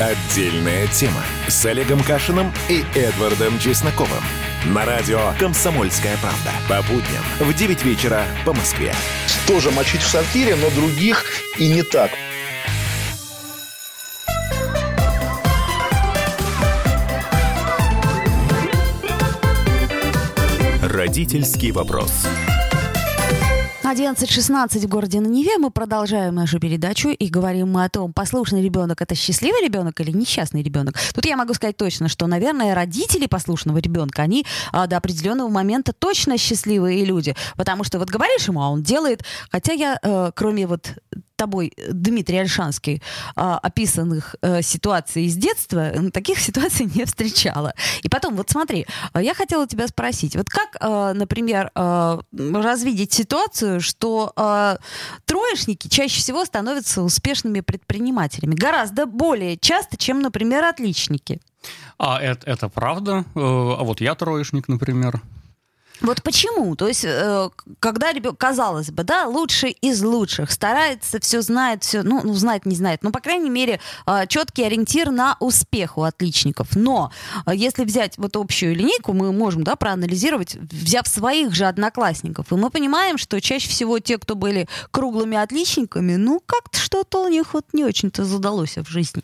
Отдельная 0.00 0.86
тема 0.86 1.22
с 1.46 1.62
Олегом 1.66 2.02
Кашиным 2.02 2.50
и 2.70 2.86
Эдвардом 2.94 3.58
Чесноковым. 3.58 4.22
На 4.72 4.86
радио 4.86 5.34
«Комсомольская 5.38 6.16
правда». 6.22 6.52
По 6.70 6.80
будням 6.90 7.22
в 7.38 7.52
9 7.52 7.84
вечера 7.84 8.24
по 8.46 8.54
Москве. 8.54 8.94
Тоже 9.46 9.70
мочить 9.70 10.00
в 10.00 10.08
сортире, 10.08 10.56
но 10.56 10.70
других 10.70 11.22
и 11.58 11.68
не 11.68 11.82
так. 11.82 12.12
Родительский 20.82 21.72
вопрос. 21.72 22.26
11.16 23.90 24.86
в 24.86 24.88
городе 24.88 25.20
на 25.20 25.26
Неве. 25.26 25.58
Мы 25.58 25.72
продолжаем 25.72 26.36
нашу 26.36 26.60
передачу 26.60 27.08
и 27.08 27.28
говорим 27.28 27.72
мы 27.72 27.84
о 27.84 27.88
том, 27.88 28.12
послушный 28.12 28.62
ребенок 28.62 29.02
это 29.02 29.16
счастливый 29.16 29.64
ребенок 29.64 30.00
или 30.00 30.12
несчастный 30.12 30.62
ребенок. 30.62 30.94
Тут 31.12 31.26
я 31.26 31.36
могу 31.36 31.54
сказать 31.54 31.76
точно, 31.76 32.06
что, 32.06 32.28
наверное, 32.28 32.76
родители 32.76 33.26
послушного 33.26 33.78
ребенка, 33.78 34.22
они 34.22 34.46
а, 34.70 34.86
до 34.86 34.96
определенного 34.96 35.48
момента 35.48 35.92
точно 35.92 36.38
счастливые 36.38 37.04
люди. 37.04 37.34
Потому 37.56 37.82
что 37.82 37.98
вот 37.98 38.10
говоришь 38.10 38.46
ему, 38.46 38.62
а 38.62 38.68
он 38.68 38.84
делает. 38.84 39.24
Хотя 39.50 39.72
я, 39.72 39.98
э, 40.00 40.30
кроме 40.36 40.68
вот 40.68 40.94
тобой, 41.40 41.72
Дмитрий 41.90 42.38
Альшанский, 42.38 43.02
а, 43.34 43.58
описанных 43.58 44.36
э, 44.42 44.60
ситуаций 44.62 45.24
из 45.24 45.36
детства, 45.36 45.90
таких 46.12 46.38
ситуаций 46.46 46.90
не 46.94 47.04
встречала. 47.06 47.72
И 48.02 48.08
потом, 48.10 48.36
вот 48.36 48.50
смотри, 48.50 48.86
а 49.12 49.22
я 49.22 49.34
хотела 49.34 49.66
тебя 49.66 49.88
спросить, 49.88 50.36
вот 50.36 50.50
как, 50.50 50.76
э, 50.80 51.12
например, 51.14 51.70
э, 51.74 52.18
развидеть 52.32 53.12
ситуацию, 53.12 53.80
что 53.80 54.32
э, 54.36 54.76
троечники 55.24 55.88
чаще 55.88 56.20
всего 56.20 56.44
становятся 56.44 57.02
успешными 57.02 57.60
предпринимателями, 57.60 58.54
гораздо 58.54 59.06
более 59.06 59.56
часто, 59.56 59.96
чем, 59.96 60.20
например, 60.20 60.64
отличники. 60.64 61.40
А 61.98 62.20
это, 62.20 62.50
это 62.50 62.68
правда? 62.68 63.24
Э, 63.34 63.40
А 63.40 63.82
вот 63.82 64.00
я 64.00 64.14
троечник, 64.14 64.68
например. 64.68 65.22
Вот 66.00 66.22
почему? 66.22 66.76
То 66.76 66.88
есть, 66.88 67.04
э, 67.04 67.50
когда 67.78 68.12
ребенок, 68.12 68.38
казалось 68.38 68.90
бы, 68.90 69.04
да, 69.04 69.26
лучший 69.26 69.72
из 69.72 70.02
лучших, 70.02 70.50
старается, 70.50 71.20
все 71.20 71.42
знает, 71.42 71.84
все, 71.84 72.02
ну, 72.02 72.20
ну, 72.24 72.32
знает, 72.34 72.64
не 72.64 72.74
знает, 72.74 73.02
но, 73.02 73.10
по 73.10 73.20
крайней 73.20 73.50
мере, 73.50 73.80
э, 74.06 74.26
четкий 74.26 74.64
ориентир 74.64 75.10
на 75.10 75.36
успех 75.40 75.98
у 75.98 76.02
отличников. 76.02 76.74
Но 76.74 77.12
э, 77.44 77.52
если 77.54 77.84
взять 77.84 78.16
вот 78.16 78.36
общую 78.36 78.74
линейку, 78.74 79.12
мы 79.12 79.32
можем, 79.32 79.62
да, 79.62 79.76
проанализировать, 79.76 80.54
взяв 80.54 81.06
своих 81.06 81.54
же 81.54 81.66
одноклассников, 81.66 82.50
и 82.50 82.54
мы 82.54 82.70
понимаем, 82.70 83.18
что 83.18 83.40
чаще 83.40 83.68
всего 83.68 83.98
те, 83.98 84.16
кто 84.16 84.34
были 84.34 84.68
круглыми 84.90 85.36
отличниками, 85.36 86.16
ну, 86.16 86.40
как-то 86.44 86.78
что-то 86.78 87.24
у 87.24 87.28
них 87.28 87.52
вот 87.52 87.66
не 87.72 87.84
очень-то 87.84 88.24
задалось 88.24 88.78
в 88.78 88.88
жизни. 88.88 89.22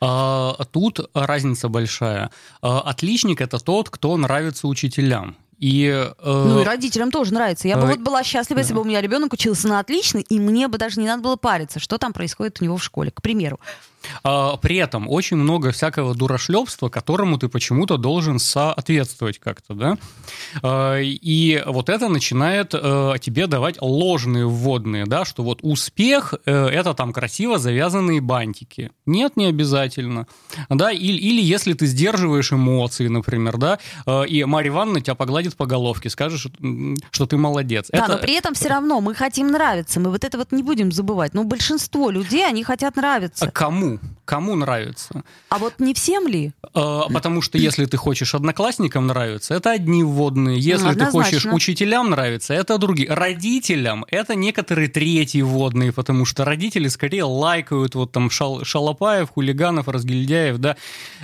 А, 0.00 0.54
Тут 0.70 1.10
разница 1.14 1.68
большая. 1.68 2.30
А, 2.62 2.80
Отличник 2.80 3.40
это 3.40 3.58
тот, 3.58 3.90
кто 3.90 4.16
нравится 4.16 4.66
учителям. 4.66 5.36
И, 5.60 5.86
э, 5.86 6.12
Ну 6.22 6.62
и 6.62 6.64
родителям 6.64 7.10
тоже 7.10 7.34
нравится. 7.34 7.68
Я 7.68 7.76
бы 7.76 7.82
э, 7.82 7.90
вот 7.90 7.98
была 7.98 8.24
счастлива, 8.24 8.60
если 8.60 8.72
бы 8.72 8.80
у 8.80 8.84
меня 8.84 9.02
ребенок 9.02 9.34
учился 9.34 9.68
на 9.68 9.78
отлично, 9.78 10.18
и 10.18 10.38
мне 10.40 10.68
бы 10.68 10.78
даже 10.78 10.98
не 10.98 11.06
надо 11.06 11.22
было 11.22 11.36
париться, 11.36 11.78
что 11.78 11.98
там 11.98 12.14
происходит 12.14 12.60
у 12.60 12.64
него 12.64 12.78
в 12.78 12.82
школе, 12.82 13.10
к 13.10 13.20
примеру. 13.20 13.60
А, 14.22 14.56
При 14.56 14.76
этом 14.76 15.08
очень 15.08 15.36
много 15.36 15.70
всякого 15.72 16.14
дурашлепства, 16.14 16.88
которому 16.88 17.38
ты 17.38 17.48
почему-то 17.48 17.96
должен 17.96 18.38
соответствовать 18.38 19.38
как-то, 19.38 19.74
да? 19.74 19.98
А, 20.62 20.98
И 21.00 21.62
вот 21.66 21.88
это 21.88 22.08
начинает 22.08 22.74
э, 22.74 23.14
тебе 23.20 23.46
давать 23.46 23.76
ложные 23.80 24.46
вводные, 24.46 25.06
да, 25.06 25.24
что 25.24 25.42
вот 25.42 25.60
успех 25.62 26.34
э,– 26.46 26.66
это 26.72 26.94
там 26.94 27.12
красиво 27.12 27.58
завязанные 27.58 28.20
бантики. 28.20 28.90
Нет, 29.06 29.36
не 29.36 29.46
обязательно. 29.46 30.26
Да, 30.68 30.90
или, 30.92 31.18
или 31.18 31.40
если 31.42 31.72
ты 31.74 31.86
сдерживаешь 31.86 32.52
эмоции, 32.52 33.08
например, 33.08 33.56
да, 33.56 33.78
э, 34.06 34.26
и 34.26 34.44
Марья 34.44 34.70
Ивановна 34.70 35.00
тебя 35.00 35.14
погладит 35.14 35.56
по 35.56 35.66
головке, 35.66 36.10
скажешь, 36.10 36.46
что 37.10 37.26
ты 37.26 37.36
молодец. 37.36 37.88
Да, 37.92 37.98
Это- 38.04 38.12
но 38.12 38.18
при 38.18 38.34
этом 38.34 38.54
все 38.54 38.68
равно 38.68 39.00
мы 39.00 39.14
хотим 39.14 39.48
нравиться. 39.48 40.00
Мы 40.00 40.10
вот 40.10 40.24
это 40.24 40.38
вот 40.38 40.52
не 40.52 40.62
будем 40.62 40.92
забывать. 40.92 41.34
Но 41.34 41.44
большинство 41.44 42.10
людей, 42.10 42.46
они 42.46 42.64
хотят 42.64 42.96
А 42.96 43.00
нравиться. 43.00 43.50
Кому? 43.98 44.10
Кому 44.24 44.54
нравится? 44.56 45.22
А 45.48 45.58
вот 45.58 45.74
не 45.80 45.92
всем 45.92 46.26
ли? 46.28 46.52
Э, 46.74 47.00
Потому 47.12 47.42
что 47.42 47.58
если 47.58 47.84
ты 47.86 47.96
хочешь 47.96 48.34
одноклассникам 48.34 49.06
нравиться, 49.08 49.54
это 49.54 49.72
одни 49.72 50.04
вводные. 50.04 50.58
Если 50.58 50.84
ты 50.86 50.90
Однозначно. 50.90 51.22
хочешь 51.24 51.46
учителям 51.46 52.10
нравиться, 52.10 52.54
это 52.54 52.78
другие. 52.78 53.08
Родителям 53.12 54.04
это 54.08 54.34
некоторые 54.36 54.88
третьи 54.88 55.42
вводные, 55.42 55.92
потому 55.92 56.24
что 56.24 56.44
родители 56.44 56.88
скорее 56.88 57.24
лайкают 57.24 57.94
вот 57.96 58.12
там 58.12 58.30
шал- 58.30 58.64
шалопаев, 58.64 59.30
хулиганов, 59.30 59.88
разгильдяев, 59.88 60.58
да, 60.58 60.76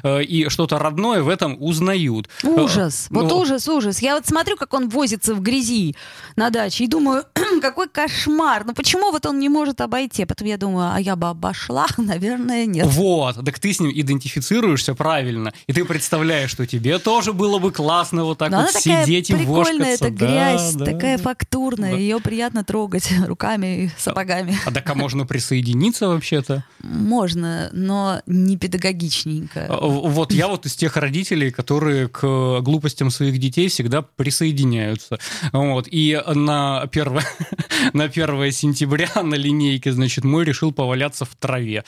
э, 0.03 0.23
и 0.25 0.49
что-то 0.49 0.79
родное 0.79 1.23
в 1.23 1.29
этом 1.29 1.57
узнают. 1.61 2.29
Ужас. 2.43 3.07
Э, 3.11 3.15
Вот 3.15 3.31
ну, 3.31 3.39
ужас, 3.39 3.69
ужас. 3.69 4.03
Я 4.03 4.15
вот 4.17 4.27
смотрю, 4.27 4.57
как 4.57 4.75
он 4.75 4.89
возится 4.89 5.35
в 5.35 5.41
грязи 5.41 5.95
на 6.37 6.51
даче, 6.51 6.85
и 6.85 6.89
думаю, 6.89 7.25
какой 7.63 7.89
кошмар. 7.89 8.65
Ну 8.67 8.75
почему 8.75 9.13
вот 9.13 9.27
он 9.27 9.39
не 9.39 9.49
может 9.49 9.81
обойти? 9.81 10.25
А 10.25 10.27
потом 10.27 10.49
я 10.49 10.57
думаю, 10.57 10.91
а 10.93 11.01
я 11.01 11.15
бы 11.17 11.29
обошла? 11.29 11.87
Наверное, 11.97 12.56
нет. 12.65 12.87
Вот, 12.87 13.45
так 13.45 13.59
ты 13.59 13.73
с 13.73 13.81
ним 13.81 13.91
идентифицируешься 13.95 14.95
правильно, 14.95 15.53
и 15.67 15.73
ты 15.73 15.85
представляешь, 15.85 16.51
что 16.51 16.67
тебе 16.67 16.99
тоже 16.99 17.33
было 17.33 17.59
бы 17.59 17.73
классно 17.73 18.25
вот 18.25 18.39
так 18.39 18.51
Но 18.51 18.63
вот 18.63 18.71
сидеть 18.73 19.31
и 19.31 19.35
прикольная, 19.35 19.91
вошкаться. 19.93 20.05
эта 20.07 20.11
грязь, 20.11 20.73
Да, 20.75 20.85
да. 20.85 20.93
такая 20.93 21.19
фактурная, 21.19 21.91
Да. 21.93 21.97
ее 21.99 22.21
приятно 22.21 22.65
трогать 22.65 23.11
руками 23.27 23.85
и 23.85 23.91
сапогами. 23.99 24.57
А 24.65 24.71
так 24.71 24.89
а 24.89 24.95
можно 24.95 25.27
присоединиться 25.27 26.09
вообще-то? 26.09 26.65
Можно, 26.83 27.69
но 27.73 28.23
не 28.27 28.57
педагогичненько. 28.57 29.67
А, 29.69 29.77
Вот 29.87 30.33
я 30.33 30.49
вот 30.49 30.65
из 30.67 30.77
тех 30.77 30.97
родителей, 30.97 31.51
которые 31.51 32.09
к 32.09 32.61
глупостям 32.61 33.11
своих 33.11 33.39
детей 33.39 33.69
всегда 33.69 34.03
присоединяются. 34.03 35.19
Вот. 35.53 35.89
И 35.91 36.21
на 36.35 36.83
1, 36.83 37.21
на 37.93 38.05
1 38.05 38.53
сентября 38.53 39.09
на 39.23 39.35
линейке, 39.35 39.93
значит, 39.93 40.25
мой 40.25 40.45
решил 40.45 40.73
поваляться 40.73 41.25
в 41.25 41.35
траве. 41.37 41.85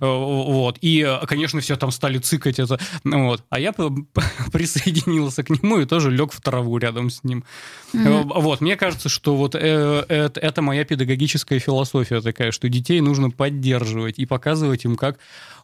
Э, 0.00 0.06
Вот. 0.06 0.78
И, 0.80 1.18
конечно, 1.26 1.60
все 1.60 1.76
там 1.76 1.90
стали 1.90 2.18
цикать 2.18 2.58
это. 2.58 2.78
Вот. 3.04 3.44
А 3.50 3.60
я 3.60 3.72
присоединился 4.52 5.42
к 5.42 5.50
нему 5.50 5.78
и 5.80 5.86
тоже 5.86 6.10
лег 6.10 6.32
в 6.32 6.40
траву 6.40 6.78
рядом 6.78 7.10
с 7.10 7.24
ним. 7.24 7.44
Э, 7.94 8.22
Вот. 8.24 8.60
Мне 8.60 8.76
кажется, 8.76 9.08
что 9.08 9.36
вот 9.36 9.54
э, 9.54 10.04
э, 10.08 10.30
это 10.34 10.62
моя 10.62 10.84
педагогическая 10.84 11.58
философия 11.58 12.20
такая, 12.20 12.52
что 12.52 12.68
детей 12.68 13.00
нужно 13.00 13.30
поддерживать 13.30 14.18
и 14.18 14.26
показывать 14.26 14.84
им, 14.84 14.96
как 14.96 15.18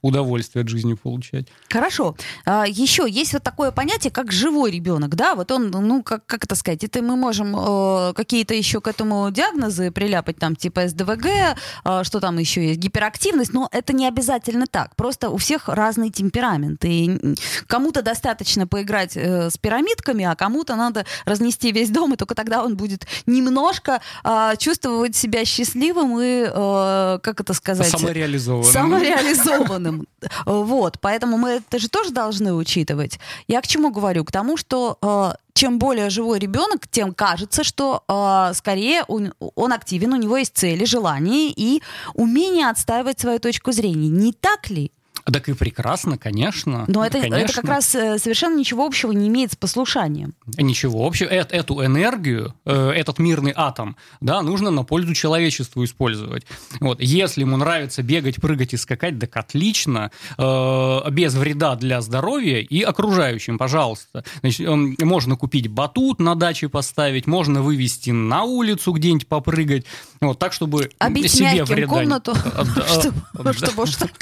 удовольствие 0.07 0.63
от 0.63 0.69
жизни 0.69 0.95
получать. 0.95 1.47
Хорошо. 1.69 2.17
А, 2.45 2.65
еще 2.67 3.07
есть 3.09 3.33
вот 3.33 3.43
такое 3.43 3.71
понятие, 3.71 4.11
как 4.11 4.33
живой 4.33 4.71
ребенок, 4.71 5.15
да? 5.15 5.35
Вот 5.35 5.51
он, 5.51 5.71
ну, 5.71 6.03
как, 6.03 6.27
как 6.27 6.45
это 6.45 6.55
сказать, 6.55 6.85
это 6.85 7.03
мы 7.03 7.17
можем 7.17 7.57
э, 7.57 8.13
какие-то 8.15 8.55
еще 8.55 8.81
к 8.81 8.89
этому 8.89 9.31
диагнозы 9.31 9.91
приляпать, 9.91 10.39
там, 10.39 10.57
типа 10.57 10.89
СДВГ, 10.89 11.27
э, 11.27 12.05
что 12.05 12.21
там 12.21 12.39
еще 12.39 12.69
есть, 12.69 12.81
гиперактивность, 12.81 13.53
но 13.53 13.69
это 13.73 13.93
не 13.93 14.07
обязательно 14.07 14.67
так. 14.67 14.95
Просто 14.97 15.31
у 15.31 15.37
всех 15.37 15.69
разный 15.69 16.11
темперамент. 16.11 16.85
И 16.85 17.37
кому-то 17.67 18.03
достаточно 18.03 18.67
поиграть 18.67 19.17
э, 19.17 19.51
с 19.51 19.59
пирамидками, 19.59 20.25
а 20.25 20.35
кому-то 20.35 20.77
надо 20.77 21.05
разнести 21.25 21.73
весь 21.73 21.91
дом, 21.91 22.15
и 22.15 22.17
только 22.17 22.35
тогда 22.35 22.65
он 22.65 22.77
будет 22.77 23.07
немножко 23.27 24.01
э, 24.25 24.55
чувствовать 24.59 25.17
себя 25.17 25.45
счастливым 25.45 26.21
и, 26.21 26.47
э, 26.49 27.19
как 27.23 27.41
это 27.41 27.55
сказать... 27.55 27.91
Самореализованным. 27.91 28.73
Самореализованным. 28.73 29.96
Вот, 30.45 30.99
поэтому 31.01 31.39
мы 31.39 31.51
это 31.51 31.79
же 31.79 31.89
тоже 31.89 32.11
должны 32.11 32.53
учитывать. 32.55 33.19
Я 33.49 33.61
к 33.61 33.67
чему 33.67 33.91
говорю? 33.91 34.25
К 34.25 34.33
тому, 34.33 34.57
что 34.57 34.99
э, 35.03 35.33
чем 35.55 35.79
более 35.79 36.11
живой 36.11 36.39
ребенок, 36.39 36.87
тем 36.89 37.15
кажется, 37.15 37.65
что 37.65 38.03
э, 38.09 38.55
скорее 38.55 39.05
он, 39.09 39.33
он 39.39 39.73
активен, 39.73 40.13
у 40.13 40.17
него 40.17 40.37
есть 40.37 40.57
цели, 40.57 40.85
желания 40.85 41.51
и 41.51 41.83
умение 42.15 42.69
отстаивать 42.69 43.21
свою 43.21 43.39
точку 43.39 43.73
зрения. 43.73 44.09
Не 44.09 44.33
так 44.33 44.71
ли? 44.71 44.93
Так 45.33 45.49
и 45.49 45.55
прекрасно, 45.55 46.19
конечно. 46.19 46.85
Но 46.87 47.05
это, 47.05 47.19
это 47.19 47.31
конечно. 47.31 47.63
как 47.63 47.71
раз 47.71 47.95
э, 47.97 48.19
совершенно 48.19 48.57
ничего 48.57 48.87
общего 48.87 49.11
не 49.11 49.27
имеет 49.27 49.53
с 49.53 49.57
послушанием. 49.57 50.35
Ничего 50.57 51.05
общего. 51.05 51.29
Эт- 51.29 51.51
эту 51.51 51.85
энергию, 51.85 52.55
э, 52.65 52.91
этот 52.91 53.19
мирный 53.19 53.53
атом, 53.55 53.97
да, 54.21 54.41
нужно 54.43 54.71
на 54.71 54.85
пользу 54.85 55.15
человечеству 55.15 55.83
использовать. 55.85 56.47
Вот. 56.79 57.01
Если 57.01 57.41
ему 57.41 57.57
нравится 57.57 58.05
бегать, 58.05 58.37
прыгать 58.37 58.73
и 58.75 58.77
скакать, 58.77 59.19
так 59.19 59.37
отлично, 59.37 60.13
э, 60.39 61.11
без 61.11 61.35
вреда 61.35 61.75
для 61.75 62.03
здоровья 62.03 62.61
и 62.61 62.83
окружающим, 62.83 63.59
пожалуйста. 63.59 64.23
Значит, 64.41 64.69
можно 65.01 65.35
купить 65.35 65.67
батут 65.67 66.21
на 66.21 66.37
даче 66.37 66.69
поставить, 66.69 67.27
можно 67.27 67.63
вывести 67.63 68.11
на 68.11 68.45
улицу 68.45 68.93
где-нибудь 68.93 69.27
попрыгать, 69.27 69.87
вот, 70.21 70.39
так, 70.39 70.53
чтобы 70.53 70.91
Обить 70.99 71.33
себе 71.33 71.65
вреда... 71.65 71.89
комнату, 71.89 72.35
чтобы 72.87 73.53
чтобы 73.55 73.83
уж 73.83 73.97
так 73.97 74.13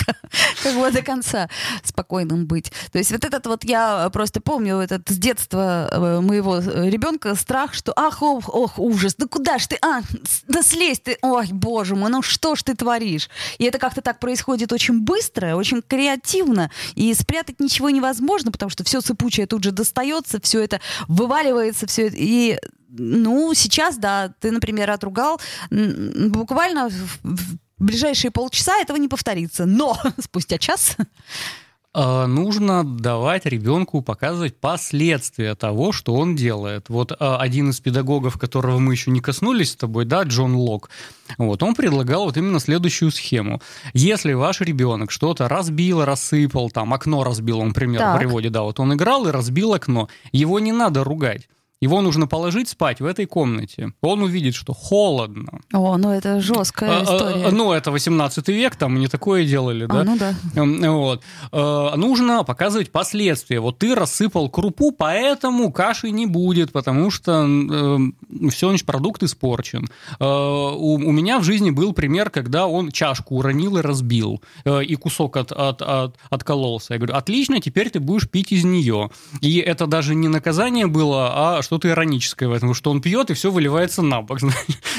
как 0.63 0.75
бы 0.75 0.94
до 0.95 1.03
конца 1.03 1.49
спокойным 1.83 2.47
быть. 2.47 2.73
То 2.93 2.99
есть 2.99 3.11
вот 3.11 3.25
этот 3.25 3.47
вот 3.47 3.65
я 3.65 4.09
просто 4.13 4.41
помню 4.41 4.77
этот 4.77 5.09
с 5.09 5.19
детства 5.19 5.89
э, 5.91 6.21
моего 6.21 6.59
э, 6.59 6.89
ребенка 6.89 7.35
страх, 7.35 7.75
что 7.75 7.93
ах, 7.97 8.23
ох, 8.23 8.49
ох, 8.49 8.79
ужас, 8.79 9.15
да 9.19 9.27
куда 9.27 9.59
ж 9.59 9.67
ты, 9.67 9.79
а, 9.83 10.01
да 10.47 10.63
слезь 10.63 11.01
ты, 11.01 11.19
ой, 11.23 11.49
боже 11.51 11.97
мой, 11.97 12.11
ну 12.11 12.23
что 12.23 12.55
ж 12.55 12.63
ты 12.63 12.75
творишь? 12.75 13.29
И 13.59 13.65
это 13.65 13.79
как-то 13.79 14.01
так 14.01 14.21
происходит 14.21 14.73
очень 14.73 15.01
быстро, 15.01 15.57
очень 15.57 15.83
креативно, 15.83 16.71
и 16.95 17.13
спрятать 17.15 17.61
ничего 17.61 17.91
невозможно, 17.91 18.53
потому 18.53 18.71
что 18.71 18.85
все 18.85 19.01
сыпучее 19.01 19.47
тут 19.47 19.65
же 19.65 19.73
достается, 19.73 20.41
все 20.41 20.61
это 20.61 20.81
вываливается, 21.09 21.87
все 21.87 22.07
это, 22.07 22.17
и 22.19 22.59
ну, 22.97 23.53
сейчас, 23.55 23.97
да, 23.97 24.33
ты, 24.41 24.53
например, 24.53 24.91
отругал, 24.91 25.41
буквально 25.71 26.89
в, 26.89 27.59
в 27.79 27.85
ближайшие 27.85 28.31
полчаса 28.31 28.79
этого 28.79 28.97
не 28.97 29.09
повторится. 29.09 29.67
Но 29.67 29.99
спустя 30.19 30.59
час 30.59 30.97
Э, 31.95 32.27
нужно 32.27 32.83
давать 32.83 33.47
ребенку 33.47 34.03
показывать 34.03 34.57
последствия 34.57 35.55
того, 35.55 35.93
что 35.93 36.15
он 36.15 36.35
делает. 36.35 36.89
Вот 36.89 37.13
э, 37.13 37.15
один 37.19 37.71
из 37.71 37.79
педагогов, 37.79 38.37
которого 38.37 38.79
мы 38.81 38.95
еще 38.95 39.13
не 39.13 39.21
коснулись 39.21 39.71
с 39.71 39.77
тобой, 39.77 40.05
да, 40.05 40.25
Джон 40.25 40.57
Лок, 40.57 40.91
вот, 41.39 41.63
он 41.63 41.75
предлагал 41.75 42.25
вот 42.25 42.37
именно 42.37 42.59
следующую 42.59 43.13
схему. 43.13 43.63
Если 43.93 44.33
ваш 44.33 44.61
ребенок 44.61 45.13
что-то 45.13 45.49
разбил, 45.49 46.05
рассыпал, 46.05 46.71
там, 46.71 46.93
окно 46.93 47.23
разбил, 47.23 47.61
он 47.61 47.73
пример 47.73 48.01
Так. 48.01 48.19
приводит, 48.19 48.51
да, 48.51 48.63
вот 48.63 48.81
он 48.81 48.95
играл 48.95 49.29
и 49.29 49.31
разбил 49.31 49.73
окно, 49.73 50.09
его 50.33 50.59
не 50.59 50.73
надо 50.73 51.05
ругать. 51.05 51.49
Его 51.81 52.01
нужно 52.01 52.27
положить 52.27 52.69
спать 52.69 53.01
в 53.01 53.05
этой 53.05 53.27
комнате. 53.27 53.93
Он 54.01 54.23
увидит, 54.23 54.55
что 54.55 54.73
холодно. 54.73 55.61
О, 55.73 55.97
ну 55.99 56.11
это 56.13 56.41
жесткая 56.41 56.91
А, 56.91 57.01
а, 57.01 57.03
история. 57.05 57.51
Ну, 57.51 57.73
это 57.73 57.91
18 57.91 58.49
век, 58.49 58.77
там 58.77 58.99
не 58.99 59.07
такое 59.09 59.45
делали, 59.45 59.85
да? 59.87 60.01
А, 60.01 60.05
ну 60.05 60.17
да. 60.17 60.35
Эм, 60.57 60.81
Вот. 60.95 61.23
Э, 61.53 61.93
Нужно 61.97 62.43
показывать 62.45 62.91
последствия. 62.91 63.61
Вот 63.61 63.79
ты 63.79 63.95
рассыпал 63.95 64.49
крупу, 64.49 64.93
поэтому 64.93 65.71
каши 65.73 66.11
не 66.11 66.27
будет, 66.27 66.73
потому 66.73 67.11
что 67.11 67.47
все, 68.51 68.69
значит, 68.69 68.87
продукт 68.87 69.23
испорчен. 69.23 69.87
Э, 70.21 70.25
У 70.25 70.95
у 70.95 71.13
меня 71.13 71.39
в 71.39 71.45
жизни 71.45 71.71
был 71.71 71.93
пример, 71.93 72.31
когда 72.31 72.67
он 72.67 72.91
чашку 72.91 73.37
уронил 73.37 73.77
и 73.79 73.83
разбил, 73.83 74.41
э, 74.65 74.85
и 74.85 74.95
кусок 74.95 75.37
от, 75.37 75.53
от, 75.53 75.83
от- 75.83 76.17
откололся. 76.31 76.95
Я 76.95 76.99
говорю, 76.99 77.15
отлично, 77.17 77.61
теперь 77.61 77.91
ты 77.91 78.01
будешь 78.01 78.29
пить 78.31 78.53
из 78.53 78.65
нее. 78.65 79.11
И 79.43 79.59
это 79.59 79.87
даже 79.87 80.15
не 80.15 80.29
наказание 80.29 80.87
было, 80.87 81.59
а 81.59 81.63
что-то 81.65 81.89
ироническое 81.89 82.49
в 82.49 82.53
этом, 82.53 82.75
что 82.75 82.91
он 82.91 83.01
пьет, 83.01 83.31
и 83.31 83.35
все 83.35 83.51
выливается 83.51 84.03
на 84.03 84.23
бок. 84.23 84.39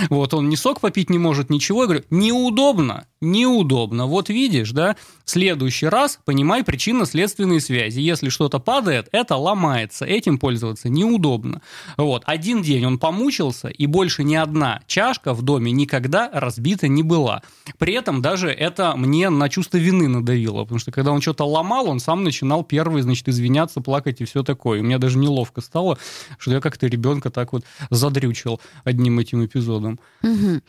Вот 0.10 0.34
он 0.34 0.50
ни 0.50 0.56
сок 0.56 0.82
попить 0.82 1.10
не 1.10 1.18
может, 1.18 1.50
ничего. 1.50 1.84
Я 1.84 1.88
говорю, 1.88 2.04
неудобно, 2.10 3.08
неудобно. 3.22 4.06
Вот 4.08 4.30
видишь, 4.30 4.72
да, 4.72 4.98
следующий 5.24 5.88
раз 5.88 6.20
понимай 6.26 6.64
причинно-следственные 6.64 7.62
связи. 7.62 8.00
Если 8.00 8.30
что-то 8.30 8.60
падает, 8.60 9.08
это 9.12 9.36
ломается. 9.38 10.06
Этим 10.06 10.38
пользоваться 10.38 10.90
неудобно. 10.90 11.62
Вот. 11.98 12.24
Один 12.26 12.62
день 12.62 12.86
он 12.86 13.00
помучился, 13.00 13.70
и 13.70 13.86
больше 13.86 14.24
ни 14.24 14.36
одна 14.36 14.82
чашка 14.88 15.34
в 15.34 15.42
доме 15.42 15.72
никогда 15.72 16.30
разбита 16.34 16.88
не 16.88 17.04
была. 17.04 17.42
При 17.78 17.94
этом 17.94 18.22
даже 18.22 18.50
это 18.50 18.96
мне 18.96 19.30
на 19.30 19.50
чувство 19.50 19.78
вины 19.78 20.08
надавило, 20.08 20.64
потому 20.64 20.80
что 20.80 20.92
когда 20.92 21.12
он 21.12 21.22
что-то 21.22 21.46
ломал, 21.46 21.90
он 21.90 22.00
сам 22.00 22.24
начинал 22.24 22.64
первый, 22.64 23.02
значит, 23.02 23.28
извиняться, 23.28 23.82
плакать 23.82 24.22
и 24.22 24.26
все 24.26 24.44
такое. 24.44 24.80
И 24.80 24.82
мне 24.82 24.98
даже 24.98 25.18
неловко 25.18 25.62
стало, 25.62 25.98
что 26.38 26.52
я 26.56 26.62
как-то 26.62 26.88
ребенка 26.88 27.30
так 27.30 27.54
вот 27.54 27.64
задрючил 27.90 28.60
одним 28.84 29.20
этим 29.20 29.46
эпизодом. 29.46 30.00
Мгм. 30.22 30.62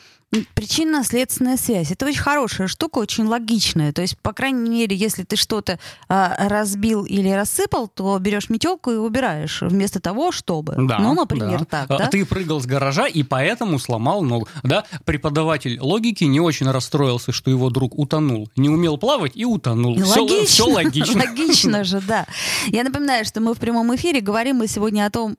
Причинно-следственная 0.55 1.57
связь. 1.57 1.93
Это 1.93 2.05
очень 2.05 2.19
хорошая 2.21 2.67
штука, 2.67 2.99
очень 2.99 3.25
логичная. 3.27 3.93
То 3.93 4.03
есть, 4.03 4.19
по 4.19 4.33
крайней 4.33 4.69
мере, 4.69 4.97
если 4.97 5.23
ты 5.23 5.37
что-то 5.37 5.79
а, 6.09 6.49
разбил 6.49 7.05
или 7.05 7.31
рассыпал, 7.31 7.87
то 7.87 8.19
берешь 8.19 8.51
метелку 8.51 8.91
и 8.91 8.97
убираешь, 8.97 9.63
вместо 9.63 10.01
того, 10.01 10.33
чтобы. 10.33 10.75
Да, 10.77 10.99
ну, 10.99 11.15
например, 11.15 11.61
да. 11.61 11.65
так, 11.65 11.91
А 11.91 11.99
да? 11.99 12.07
Ты 12.09 12.27
прыгал 12.27 12.61
с 12.61 12.67
гаража 12.67 13.07
и 13.07 13.23
поэтому 13.23 13.79
сломал 13.79 14.23
ногу. 14.23 14.49
Да? 14.65 14.85
Преподаватель 15.05 15.79
логики 15.81 16.25
не 16.25 16.41
очень 16.41 16.69
расстроился, 16.71 17.31
что 17.31 17.51
его 17.51 17.71
друг 17.71 17.97
утонул. 17.97 18.51
Не 18.57 18.69
умел 18.69 18.99
плавать 18.99 19.33
и 19.37 19.45
утонул. 19.45 19.95
Все, 20.03 20.23
Логично. 20.23 20.47
все 20.47 20.65
логично. 20.65 21.21
Логично 21.27 21.85
же, 21.85 22.01
да. 22.01 22.27
Я 22.67 22.83
напоминаю, 22.83 23.25
что 23.25 23.41
мы 23.41 23.55
в 23.55 23.59
прямом 23.59 23.95
эфире 23.95 24.21
говорим 24.21 24.57
мы 24.57 24.67
сегодня 24.67 25.07
о 25.07 25.11
том, 25.11 25.37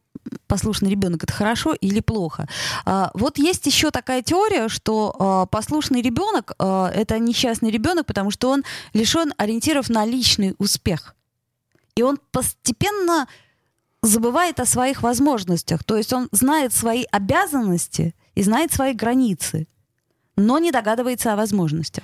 послушный 0.48 0.90
ребенок 0.90 1.24
это 1.24 1.34
хорошо 1.34 1.74
или 1.74 2.00
плохо. 2.00 2.48
А, 2.86 3.12
Вот 3.14 3.38
есть 3.38 3.66
еще 3.66 3.92
такая 3.92 4.22
теория, 4.22 4.70
что 4.70 5.16
а, 5.20 5.46
послушный 5.46 6.02
ребенок 6.02 6.54
а, 6.60 6.90
это 6.90 7.20
несчастный 7.20 7.72
ребенок, 7.72 8.06
потому 8.06 8.32
что 8.32 8.50
он 8.50 8.64
лишен 8.94 9.34
ориентиров 9.38 9.90
на 9.90 10.06
личный 10.06 10.56
успех. 10.58 11.16
И 11.96 12.04
он 12.04 12.20
постепенно 12.32 13.28
забывает 14.02 14.60
о 14.60 14.66
своих 14.66 15.04
возможностях. 15.04 15.84
То 15.84 15.98
есть 15.98 16.14
он 16.14 16.30
знает 16.32 16.74
свои 16.74 17.06
обязанности 17.12 18.16
и 18.36 18.44
знает 18.44 18.72
свои 18.72 18.94
границы, 18.94 19.68
но 20.36 20.60
не 20.60 20.72
догадывается 20.72 21.34
о 21.34 21.36
возможностях. 21.36 22.04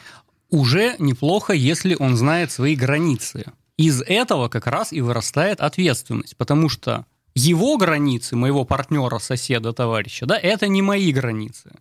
Уже 0.49 0.95
неплохо, 0.99 1.53
если 1.53 1.95
он 1.95 2.15
знает 2.15 2.51
свои 2.51 2.75
границы. 2.75 3.45
Из 3.77 4.01
этого 4.01 4.49
как 4.49 4.67
раз 4.67 4.93
и 4.93 5.01
вырастает 5.01 5.61
ответственность, 5.61 6.37
потому 6.37 6.69
что 6.69 7.05
его 7.35 7.77
границы, 7.77 8.35
моего 8.35 8.65
партнера, 8.65 9.19
соседа, 9.19 9.73
товарища, 9.73 10.25
да, 10.25 10.37
это 10.37 10.67
не 10.67 10.81
мои 10.81 11.11
границы. 11.11 11.71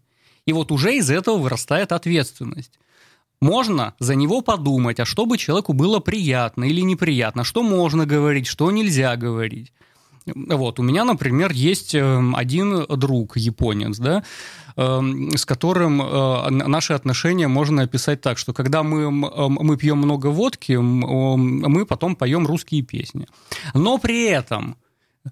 И 0.46 0.52
вот 0.52 0.72
уже 0.72 0.96
из 0.96 1.10
этого 1.10 1.38
вырастает 1.38 1.92
ответственность. 1.92 2.78
Можно 3.40 3.94
за 3.98 4.14
него 4.14 4.40
подумать, 4.40 5.00
а 5.00 5.04
чтобы 5.04 5.36
человеку 5.36 5.72
было 5.72 5.98
приятно 5.98 6.64
или 6.64 6.80
неприятно, 6.80 7.44
что 7.44 7.62
можно 7.62 8.06
говорить, 8.06 8.46
что 8.46 8.70
нельзя 8.70 9.16
говорить. 9.16 9.72
Вот, 10.26 10.78
у 10.78 10.82
меня, 10.82 11.04
например, 11.04 11.50
есть 11.50 11.96
эм, 11.96 12.36
один 12.36 12.86
друг, 12.86 13.36
японец, 13.36 13.98
да, 13.98 14.22
эм, 14.76 15.36
с 15.36 15.44
которым 15.44 16.00
э, 16.00 16.50
наши 16.50 16.92
отношения 16.92 17.48
можно 17.48 17.82
описать 17.82 18.20
так, 18.20 18.38
что 18.38 18.52
когда 18.52 18.84
мы, 18.84 19.10
мы 19.10 19.76
пьем 19.76 19.98
много 19.98 20.28
водки, 20.28 20.74
мы 20.74 21.84
потом 21.86 22.14
поем 22.14 22.46
русские 22.46 22.82
песни. 22.82 23.26
Но 23.74 23.98
при 23.98 24.26
этом 24.26 24.76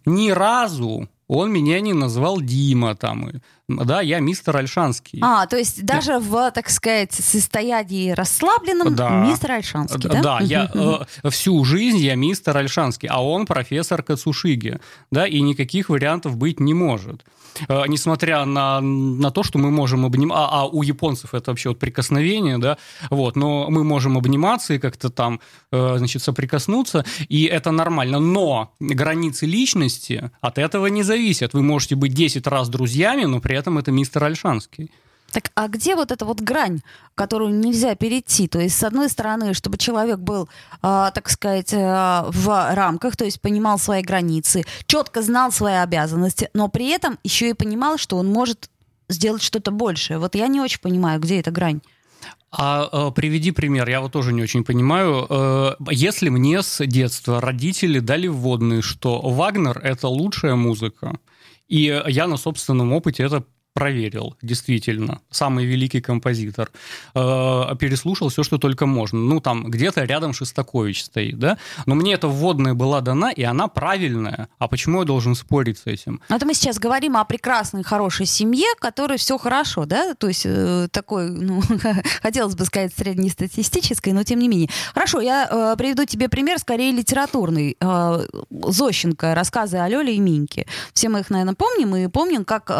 ни 0.04 0.30
разу 0.30 1.08
он 1.32 1.52
меня 1.52 1.80
не 1.80 1.92
назвал 1.92 2.40
Дима 2.40 2.96
там. 2.96 3.30
Да, 3.68 4.00
я 4.00 4.18
мистер 4.18 4.56
Альшанский. 4.56 5.20
А, 5.22 5.46
то 5.46 5.56
есть 5.56 5.84
даже 5.84 6.18
в, 6.18 6.50
так 6.50 6.68
сказать, 6.68 7.12
состоянии 7.12 8.10
расслабленном 8.10 8.96
да. 8.96 9.24
мистер 9.24 9.52
Альшанский, 9.52 10.08
да? 10.08 10.22
Да, 10.22 10.40
я 10.40 10.68
э, 10.74 11.30
всю 11.30 11.64
жизнь 11.64 11.98
я 11.98 12.16
мистер 12.16 12.56
Альшанский, 12.56 13.08
а 13.08 13.22
он 13.22 13.46
профессор 13.46 14.02
Кацушиги, 14.02 14.80
да, 15.12 15.24
и 15.24 15.40
никаких 15.40 15.88
вариантов 15.88 16.36
быть 16.36 16.58
не 16.58 16.74
может. 16.74 17.24
Э, 17.68 17.84
несмотря 17.86 18.44
на, 18.44 18.80
на 18.80 19.30
то, 19.30 19.42
что 19.42 19.58
мы 19.58 19.70
можем 19.70 20.04
обнимать, 20.04 20.38
а, 20.38 20.62
а 20.62 20.66
у 20.66 20.82
японцев 20.82 21.34
это 21.34 21.50
вообще 21.50 21.70
вот 21.70 21.78
прикосновение, 21.78 22.58
да, 22.58 22.78
вот, 23.10 23.36
но 23.36 23.68
мы 23.70 23.84
можем 23.84 24.16
обниматься 24.16 24.74
и 24.74 24.78
как-то 24.78 25.10
там, 25.10 25.40
э, 25.72 25.94
значит, 25.98 26.22
соприкоснуться, 26.22 27.04
и 27.28 27.44
это 27.44 27.70
нормально, 27.70 28.18
но 28.20 28.72
границы 28.80 29.46
личности 29.46 30.30
от 30.40 30.58
этого 30.58 30.86
не 30.86 31.02
зависят. 31.02 31.54
Вы 31.54 31.62
можете 31.62 31.96
быть 31.96 32.14
10 32.14 32.46
раз 32.46 32.68
друзьями, 32.68 33.24
но 33.24 33.40
при 33.40 33.56
этом 33.56 33.78
это 33.78 33.92
мистер 33.92 34.24
Альшанский. 34.24 34.90
Так 35.32 35.50
а 35.54 35.68
где 35.68 35.94
вот 35.94 36.10
эта 36.10 36.24
вот 36.24 36.40
грань, 36.40 36.80
которую 37.14 37.54
нельзя 37.54 37.94
перейти? 37.94 38.48
То 38.48 38.60
есть, 38.60 38.76
с 38.76 38.82
одной 38.84 39.08
стороны, 39.08 39.54
чтобы 39.54 39.78
человек 39.78 40.18
был, 40.18 40.48
э, 40.82 41.10
так 41.14 41.28
сказать, 41.28 41.72
э, 41.72 42.24
в 42.28 42.74
рамках, 42.74 43.16
то 43.16 43.24
есть 43.24 43.40
понимал 43.40 43.78
свои 43.78 44.02
границы, 44.02 44.64
четко 44.86 45.22
знал 45.22 45.52
свои 45.52 45.74
обязанности, 45.74 46.50
но 46.54 46.68
при 46.68 46.88
этом 46.90 47.18
еще 47.24 47.50
и 47.50 47.54
понимал, 47.54 47.98
что 47.98 48.16
он 48.16 48.28
может 48.28 48.70
сделать 49.08 49.42
что-то 49.42 49.70
большее. 49.70 50.18
Вот 50.18 50.34
я 50.34 50.46
не 50.48 50.60
очень 50.60 50.80
понимаю, 50.80 51.20
где 51.20 51.40
эта 51.40 51.50
грань. 51.50 51.80
А 52.52 52.88
э, 52.90 53.12
приведи 53.12 53.52
пример, 53.52 53.88
я 53.88 54.00
вот 54.00 54.12
тоже 54.12 54.32
не 54.32 54.42
очень 54.42 54.64
понимаю. 54.64 55.26
Э, 55.28 55.74
если 55.90 56.30
мне 56.30 56.62
с 56.62 56.84
детства 56.84 57.40
родители 57.40 58.00
дали 58.00 58.26
вводные, 58.26 58.82
что 58.82 59.20
Вагнер 59.20 59.78
это 59.78 60.08
лучшая 60.08 60.56
музыка, 60.56 61.18
и 61.68 62.02
я 62.08 62.26
на 62.26 62.36
собственном 62.36 62.92
опыте 62.92 63.22
это 63.22 63.44
проверил, 63.72 64.36
действительно, 64.42 65.20
самый 65.30 65.64
великий 65.64 66.00
композитор, 66.00 66.70
э, 67.14 67.76
переслушал 67.78 68.28
все, 68.28 68.42
что 68.42 68.58
только 68.58 68.86
можно. 68.86 69.18
Ну, 69.18 69.40
там 69.40 69.70
где-то 69.70 70.04
рядом 70.04 70.32
Шестакович 70.32 71.04
стоит, 71.04 71.38
да? 71.38 71.56
Но 71.86 71.94
мне 71.94 72.14
эта 72.14 72.26
вводная 72.28 72.74
была 72.74 73.00
дана, 73.00 73.30
и 73.30 73.42
она 73.42 73.68
правильная. 73.68 74.48
А 74.58 74.68
почему 74.68 75.00
я 75.00 75.04
должен 75.04 75.34
спорить 75.34 75.78
с 75.78 75.86
этим? 75.86 76.20
Это 76.28 76.46
мы 76.46 76.54
сейчас 76.54 76.78
говорим 76.78 77.16
о 77.16 77.24
прекрасной, 77.24 77.84
хорошей 77.84 78.26
семье, 78.26 78.66
которой 78.78 79.18
все 79.18 79.38
хорошо, 79.38 79.84
да? 79.84 80.14
То 80.14 80.28
есть 80.28 80.42
э, 80.44 80.88
такой, 80.90 81.30
ну, 81.30 81.62
хотелось 82.22 82.56
бы 82.56 82.64
сказать, 82.64 82.92
среднестатистической, 82.96 84.12
но 84.12 84.24
тем 84.24 84.40
не 84.40 84.48
менее. 84.48 84.68
Хорошо, 84.94 85.20
я 85.20 85.48
э, 85.48 85.76
приведу 85.78 86.04
тебе 86.04 86.28
пример, 86.28 86.58
скорее 86.58 86.92
литературный. 86.92 87.76
Зощенко, 88.50 89.34
рассказы 89.34 89.78
о 89.78 89.88
Лёле 89.88 90.14
и 90.14 90.18
Миньке. 90.18 90.66
Все 90.92 91.08
мы 91.08 91.20
их, 91.20 91.30
наверное, 91.30 91.54
помним, 91.54 91.94
и 91.96 92.08
помним, 92.08 92.44
как 92.44 92.70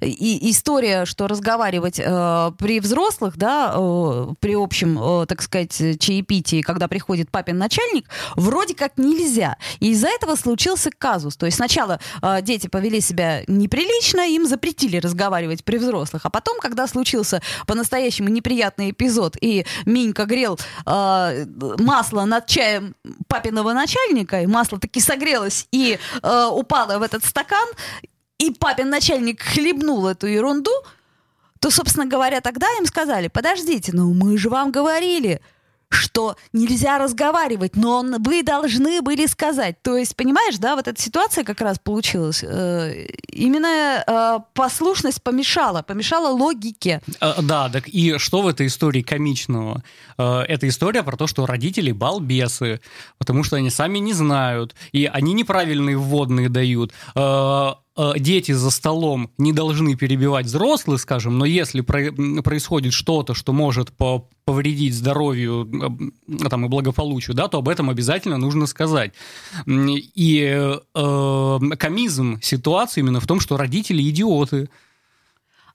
и 0.00 0.31
история, 0.40 1.04
что 1.04 1.26
разговаривать 1.26 1.98
э, 1.98 2.52
при 2.58 2.80
взрослых, 2.80 3.36
да, 3.36 3.72
э, 3.74 4.34
при 4.40 4.54
общем, 4.54 4.98
э, 4.98 5.26
так 5.26 5.42
сказать, 5.42 5.76
чаепитии, 5.98 6.62
когда 6.62 6.88
приходит 6.88 7.30
папин 7.30 7.58
начальник, 7.58 8.08
вроде 8.36 8.74
как 8.74 8.98
нельзя. 8.98 9.56
И 9.80 9.90
из-за 9.90 10.08
этого 10.08 10.36
случился 10.36 10.90
казус. 10.96 11.36
То 11.36 11.46
есть 11.46 11.56
сначала 11.56 12.00
э, 12.22 12.42
дети 12.42 12.66
повели 12.66 13.00
себя 13.00 13.42
неприлично, 13.46 14.28
им 14.28 14.46
запретили 14.46 14.98
разговаривать 14.98 15.64
при 15.64 15.78
взрослых, 15.78 16.22
а 16.24 16.30
потом, 16.30 16.58
когда 16.60 16.86
случился 16.86 17.42
по-настоящему 17.66 18.28
неприятный 18.28 18.90
эпизод, 18.90 19.36
и 19.40 19.66
Минька 19.86 20.24
грел 20.24 20.58
э, 20.86 21.46
масло 21.78 22.24
над 22.24 22.46
чаем 22.46 22.94
папиного 23.28 23.72
начальника, 23.72 24.42
и 24.42 24.46
масло 24.46 24.78
таки 24.78 25.00
согрелось 25.00 25.66
и 25.72 25.98
э, 26.22 26.48
упало 26.52 26.98
в 26.98 27.02
этот 27.02 27.24
стакан, 27.24 27.68
и 28.42 28.50
папин 28.50 28.90
начальник 28.90 29.40
хлебнул 29.40 30.06
эту 30.08 30.26
ерунду, 30.26 30.72
то, 31.60 31.70
собственно 31.70 32.06
говоря, 32.06 32.40
тогда 32.40 32.66
им 32.78 32.86
сказали, 32.86 33.28
подождите, 33.28 33.92
ну 33.94 34.12
мы 34.12 34.36
же 34.36 34.48
вам 34.48 34.72
говорили, 34.72 35.40
что 35.92 36.36
нельзя 36.52 36.98
разговаривать, 36.98 37.76
но 37.76 38.02
вы 38.18 38.42
должны 38.42 39.02
были 39.02 39.26
сказать. 39.26 39.80
То 39.82 39.96
есть, 39.96 40.16
понимаешь, 40.16 40.56
да, 40.56 40.74
вот 40.74 40.88
эта 40.88 41.00
ситуация 41.00 41.44
как 41.44 41.60
раз 41.60 41.78
получилась. 41.78 42.42
Э, 42.42 43.06
именно 43.28 44.02
э, 44.06 44.38
послушность 44.54 45.22
помешала, 45.22 45.82
помешала 45.82 46.28
логике. 46.32 47.02
Э, 47.20 47.42
да, 47.42 47.68
так 47.68 47.88
и 47.88 48.16
что 48.18 48.40
в 48.40 48.48
этой 48.48 48.66
истории 48.66 49.02
комичного? 49.02 49.82
Это 50.16 50.68
история 50.68 51.02
про 51.02 51.16
то, 51.16 51.26
что 51.26 51.46
родители 51.46 51.92
балбесы, 51.92 52.80
потому 53.18 53.44
что 53.44 53.56
они 53.56 53.70
сами 53.70 53.98
не 53.98 54.14
знают, 54.14 54.74
и 54.92 55.04
они 55.04 55.34
неправильные 55.34 55.96
вводные 55.96 56.48
дают 56.48 56.92
Э, 57.91 57.91
дети 58.16 58.52
за 58.52 58.70
столом 58.70 59.30
не 59.38 59.52
должны 59.52 59.96
перебивать 59.96 60.46
взрослых, 60.46 61.00
скажем, 61.00 61.38
но 61.38 61.44
если 61.44 61.82
происходит 61.82 62.92
что-то, 62.92 63.34
что 63.34 63.52
может 63.52 63.92
повредить 64.44 64.94
здоровью 64.94 66.10
э, 66.28 66.48
там, 66.48 66.66
и 66.66 66.68
благополучию, 66.68 67.36
да, 67.36 67.48
то 67.48 67.58
об 67.58 67.68
этом 67.68 67.90
обязательно 67.90 68.38
нужно 68.38 68.66
сказать. 68.66 69.12
И 69.66 70.80
э, 70.94 71.58
комизм 71.78 72.40
ситуации 72.42 73.00
именно 73.00 73.20
в 73.20 73.26
том, 73.26 73.40
что 73.40 73.56
родители 73.56 74.02
идиоты. 74.08 74.68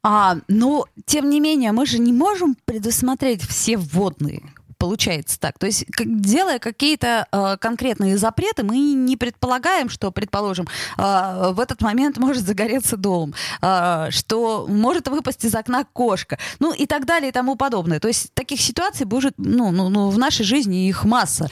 А, 0.04 0.38
но, 0.48 0.86
тем 1.06 1.30
не 1.30 1.40
менее, 1.40 1.72
мы 1.72 1.86
же 1.86 2.00
не 2.00 2.14
можем 2.14 2.56
предусмотреть 2.66 3.42
все 3.42 3.78
вводные 3.78 4.44
получается 4.78 5.40
так. 5.40 5.58
То 5.60 5.66
есть, 5.66 5.86
как, 5.92 6.22
делая 6.22 6.60
какие-то 6.60 7.28
э, 7.32 7.58
конкретные 7.60 8.18
запреты, 8.18 8.64
мы 8.64 8.78
не 8.78 9.18
предполагаем, 9.18 9.90
что, 9.90 10.12
предположим, 10.12 10.68
э, 10.98 11.52
в 11.52 11.60
этот 11.60 11.82
момент 11.82 12.18
может 12.18 12.46
загореться 12.46 12.98
дом, 12.98 13.34
э, 13.62 14.08
что 14.12 14.68
может 14.68 15.08
выпасть 15.08 15.46
из 15.46 15.56
окна 15.56 15.84
кошка, 15.84 16.38
ну 16.60 16.74
и 16.74 16.86
так 16.86 17.06
далее 17.06 17.30
и 17.30 17.32
тому 17.32 17.56
подобное. 17.56 18.00
То 18.00 18.08
есть 18.08 18.34
таких 18.34 18.62
ситуаций 18.62 19.06
будет, 19.06 19.34
ну, 19.38 19.72
ну, 19.72 19.90
ну 19.90 20.10
в 20.10 20.18
нашей 20.18 20.46
жизни 20.46 20.88
их 20.88 21.04
масса. 21.04 21.50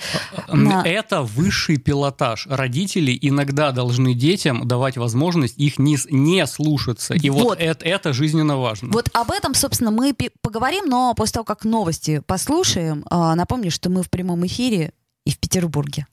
Это 0.86 1.22
высший 1.22 1.78
пилотаж. 1.78 2.48
Родители 2.50 3.18
иногда 3.22 3.72
должны 3.72 4.14
детям 4.14 4.68
давать 4.68 4.98
возможность 4.98 5.58
их 5.58 5.80
не, 5.80 5.98
не 6.10 6.46
слушаться. 6.48 7.14
И 7.14 7.30
вот, 7.30 7.44
вот 7.44 7.60
это, 7.60 7.86
это 7.86 8.14
жизненно 8.14 8.58
важно. 8.58 8.90
Вот 8.92 9.10
об 9.14 9.32
этом, 9.32 9.54
собственно, 9.54 9.92
мы 9.92 10.14
поговорим, 10.42 10.86
но 10.88 11.14
после 11.16 11.34
того, 11.34 11.46
как 11.46 11.66
новости 11.66 12.22
послушаем, 12.26 13.04
а, 13.10 13.15
напомню, 13.36 13.72
что 13.72 13.90
мы 13.90 14.04
в 14.04 14.10
прямом 14.10 14.46
эфире 14.46 14.92
и 15.26 15.32
в 15.32 15.40
Петербурге. 15.40 16.08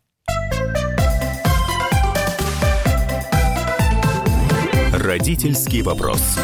Родительский 4.93 5.83
вопрос. 5.83 6.39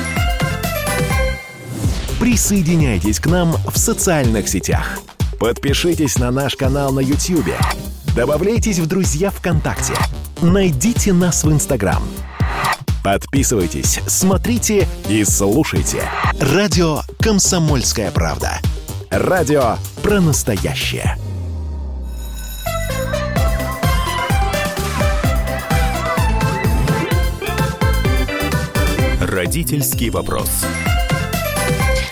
Присоединяйтесь 2.18 3.20
к 3.20 3.26
нам 3.26 3.52
в 3.52 3.78
социальных 3.78 4.48
сетях. 4.48 4.98
Подпишитесь 5.38 6.18
на 6.18 6.32
наш 6.32 6.56
канал 6.56 6.92
на 6.92 7.00
YouTube. 7.00 7.54
Добавляйтесь 8.16 8.80
в 8.80 8.86
друзья 8.86 9.30
ВКонтакте. 9.30 9.94
Найдите 10.42 11.12
нас 11.12 11.44
в 11.44 11.52
Инстаграм. 11.52 12.02
Подписывайтесь, 13.04 14.00
смотрите 14.08 14.88
и 15.08 15.24
слушайте. 15.24 16.02
Радио 16.40 17.02
«Комсомольская 17.20 18.10
правда». 18.10 18.60
Радио 19.10 19.76
про 20.02 20.20
настоящее. 20.20 21.16
Родительский 29.22 30.10
вопрос. 30.10 30.50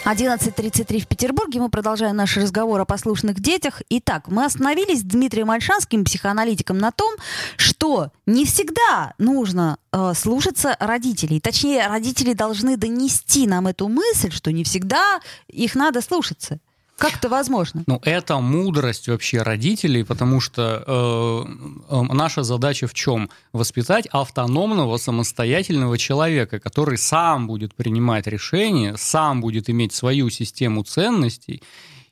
11.33 0.07 1.01
в 1.01 1.07
Петербурге. 1.07 1.61
Мы 1.61 1.69
продолжаем 1.69 2.17
наш 2.17 2.35
разговор 2.39 2.81
о 2.81 2.87
послушных 2.87 3.41
детях. 3.41 3.83
Итак, 3.91 4.29
мы 4.29 4.47
остановились 4.47 5.01
с 5.01 5.03
Дмитрием 5.03 5.51
Альшанским, 5.51 6.03
психоаналитиком, 6.03 6.79
на 6.79 6.93
том, 6.93 7.15
что 7.59 8.11
не 8.25 8.47
всегда 8.47 9.13
нужно 9.19 9.79
э, 9.93 10.13
слушаться 10.15 10.77
родителей. 10.81 11.41
Точнее, 11.41 11.89
родители 11.89 12.33
должны 12.33 12.79
донести 12.79 13.47
нам 13.47 13.67
эту 13.67 13.89
мысль, 13.89 14.31
что 14.31 14.51
не 14.51 14.65
всегда 14.65 15.21
их 15.49 15.75
надо 15.75 16.01
слушаться. 16.01 16.59
Как 16.97 17.17
это 17.17 17.29
возможно? 17.29 17.85
Ну, 17.87 18.01
это 18.05 18.39
мудрость 18.39 19.09
вообще 19.09 19.43
родителей, 19.43 20.03
потому 20.03 20.41
что 20.41 21.45
э, 21.91 22.03
наша 22.13 22.43
задача 22.43 22.87
в 22.87 22.95
чем? 22.95 23.29
Воспитать 23.53 24.07
автономного, 24.07 24.97
самостоятельного 24.97 25.99
человека, 25.99 26.59
который 26.59 26.97
сам 26.97 27.47
будет 27.49 27.75
принимать 27.75 28.27
решения, 28.27 28.95
сам 28.97 29.43
будет 29.43 29.69
иметь 29.69 29.93
свою 29.93 30.31
систему 30.31 30.85
ценностей, 30.85 31.63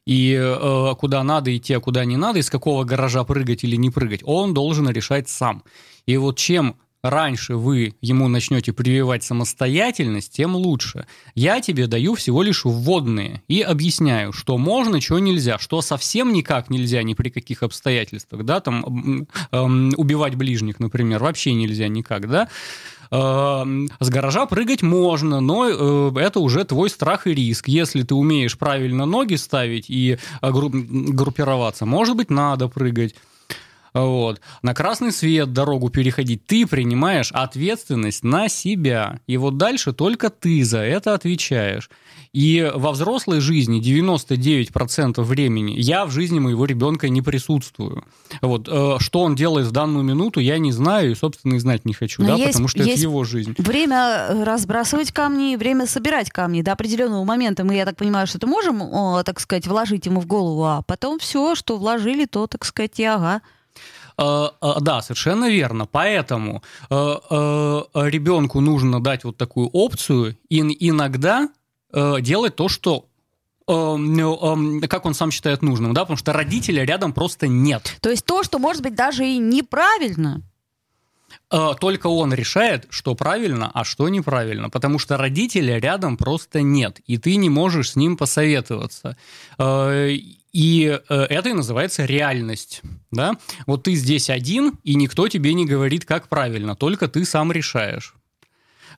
и 0.05 0.38
э, 0.38 0.94
куда 0.99 1.23
надо 1.23 1.57
идти, 1.57 1.73
а 1.73 1.81
куда 1.81 2.05
не 2.05 2.18
надо, 2.18 2.40
из 2.40 2.51
какого 2.51 2.85
гаража 2.85 3.25
прыгать 3.25 3.64
или 3.64 3.77
не 3.77 3.88
прыгать, 3.88 4.20
он 4.23 4.53
должен 4.53 4.90
решать 4.90 5.31
сам. 5.31 5.62
И 6.05 6.18
вот 6.18 6.37
чем 6.37 6.77
раньше 7.05 7.57
вы 7.57 7.95
ему 8.01 8.29
начнете 8.29 8.73
прививать 8.73 9.23
самостоятельность, 9.23 10.33
тем 10.33 10.57
лучше. 10.57 11.07
Я 11.35 11.61
тебе 11.61 11.87
даю 11.87 12.14
всего 12.14 12.43
лишь 12.43 12.64
вводные 12.64 13.43
и 13.47 13.61
объясняю, 13.61 14.33
что 14.33 14.57
можно, 14.57 15.01
что 15.03 15.19
нельзя, 15.19 15.59
что 15.59 15.83
совсем 15.83 16.33
никак 16.33 16.71
нельзя, 16.71 17.03
ни 17.03 17.12
при 17.12 17.29
каких 17.29 17.62
обстоятельствах, 17.62 18.45
да, 18.45 18.61
там 18.61 19.27
э, 19.53 19.62
убивать 19.97 20.35
ближних, 20.35 20.81
например, 20.81 21.23
вообще 21.23 21.53
нельзя 21.53 21.88
никак, 21.88 22.29
да. 22.29 22.49
Э, 23.11 23.64
с 24.01 24.09
гаража 24.09 24.47
прыгать 24.47 24.83
можно, 24.83 25.40
но 25.40 25.69
э, 25.69 26.21
это 26.21 26.40
уже 26.40 26.64
твой 26.64 26.88
страх 26.88 27.27
и 27.27 27.35
риск. 27.35 27.69
Если 27.69 28.03
ты 28.03 28.14
умеешь 28.14 28.57
правильно 28.57 29.05
ноги 29.05 29.35
ставить 29.35 29.90
и 29.90 30.19
э, 30.40 30.51
группироваться, 30.51 31.85
может 31.85 32.17
быть, 32.17 32.31
надо 32.31 32.69
прыгать. 32.69 33.14
Вот. 33.94 34.40
На 34.62 34.74
красный 34.74 35.12
свет 35.12 35.52
дорогу 35.52 35.88
переходить 35.88 36.44
ты 36.46 36.66
принимаешь 36.66 37.30
ответственность 37.33 38.24
на 38.24 38.48
себя. 38.48 39.20
И 39.28 39.37
вот 39.37 39.57
дальше 39.57 39.92
только 39.92 40.30
ты 40.30 40.64
за 40.64 40.80
это 40.80 41.14
отвечаешь. 41.14 41.88
И 42.33 42.68
во 42.74 42.90
взрослой 42.90 43.38
жизни 43.38 43.80
99% 43.80 45.22
времени 45.22 45.74
я 45.76 46.04
в 46.07 46.11
жизни 46.11 46.40
моего 46.40 46.64
ребенка 46.64 47.09
не 47.09 47.22
присутствую. 47.22 48.04
Вот. 48.40 48.68
Э, 48.68 48.96
что 48.98 49.20
он 49.20 49.37
делает 49.37 49.68
в 49.68 49.70
данную 49.70 50.04
минуту, 50.04 50.40
я 50.40 50.59
не 50.59 50.72
знаю 50.72 51.12
и, 51.12 51.14
собственно, 51.14 51.54
и 51.54 51.59
знать 51.61 51.85
не 51.85 51.94
хочу, 51.94 52.24
да, 52.24 52.37
потому 52.37 52.66
что 52.66 52.83
это 52.83 53.00
его 53.00 53.22
жизнь. 53.22 53.54
Время 53.59 54.44
разбрасывать 54.44 55.12
камни, 55.12 55.54
время 55.54 55.87
собирать 55.87 56.30
камни. 56.30 56.62
До 56.62 56.72
определенного 56.72 57.22
момента 57.22 57.62
мы, 57.62 57.76
я 57.76 57.85
так 57.85 57.96
понимаю, 57.96 58.26
что 58.26 58.38
это 58.38 58.48
можем, 58.48 58.83
так 59.24 59.38
сказать, 59.38 59.68
вложить 59.68 60.07
ему 60.07 60.20
в 60.20 60.26
голову, 60.26 60.64
а 60.64 60.83
потом 60.83 61.20
все, 61.20 61.54
что 61.54 61.76
вложили, 61.76 62.24
то, 62.24 62.48
так 62.48 62.64
сказать, 62.64 62.98
и 62.98 63.04
ага. 63.04 63.42
Э, 64.16 64.48
э, 64.61 64.72
да, 64.81 65.03
совершенно 65.03 65.50
верно. 65.50 65.87
Поэтому 65.87 66.62
э, 66.88 66.94
ребенку 66.94 68.61
нужно 68.61 69.03
дать 69.03 69.24
вот 69.24 69.37
такую 69.37 69.68
опцию 69.68 70.37
и 70.48 70.61
иногда 70.88 71.48
делать 72.20 72.57
то, 72.57 72.68
что 72.68 73.07
как 73.66 75.07
он 75.07 75.14
сам 75.14 75.31
считает 75.31 75.62
нужным, 75.62 75.94
да, 75.94 76.00
потому 76.00 76.16
что 76.16 76.33
родителя 76.33 76.85
рядом 76.85 77.12
просто 77.12 77.46
нет. 77.46 77.96
То 78.00 78.11
есть 78.11 78.27
то, 78.27 78.42
что 78.42 78.59
может 78.59 78.83
быть 78.83 78.96
даже 78.96 79.24
и 79.24 79.38
неправильно. 79.38 80.42
Только 81.48 82.09
он 82.09 82.35
решает, 82.35 82.87
что 82.90 83.14
правильно, 83.14 83.70
а 83.72 83.85
что 83.85 84.09
неправильно, 84.09 84.70
потому 84.70 84.98
что 84.98 85.16
родителя 85.16 85.79
рядом 85.79 86.16
просто 86.16 86.62
нет, 86.62 87.00
и 87.07 87.16
ты 87.16 87.37
не 87.37 87.48
можешь 87.48 87.92
с 87.92 87.96
ним 87.96 88.16
посоветоваться. 88.16 89.16
И 90.55 91.01
э, 91.09 91.14
это 91.14 91.49
и 91.49 91.53
называется 91.53 92.05
реальность. 92.05 92.81
Да? 93.11 93.37
Вот 93.67 93.83
ты 93.83 93.95
здесь 93.95 94.31
один, 94.31 94.79
и 94.85 94.95
никто 94.95 95.27
тебе 95.27 95.53
не 95.53 95.67
говорит, 95.67 96.05
как 96.05 96.29
правильно, 96.29 96.77
только 96.77 97.09
ты 97.09 97.25
сам 97.25 97.51
решаешь. 97.51 98.14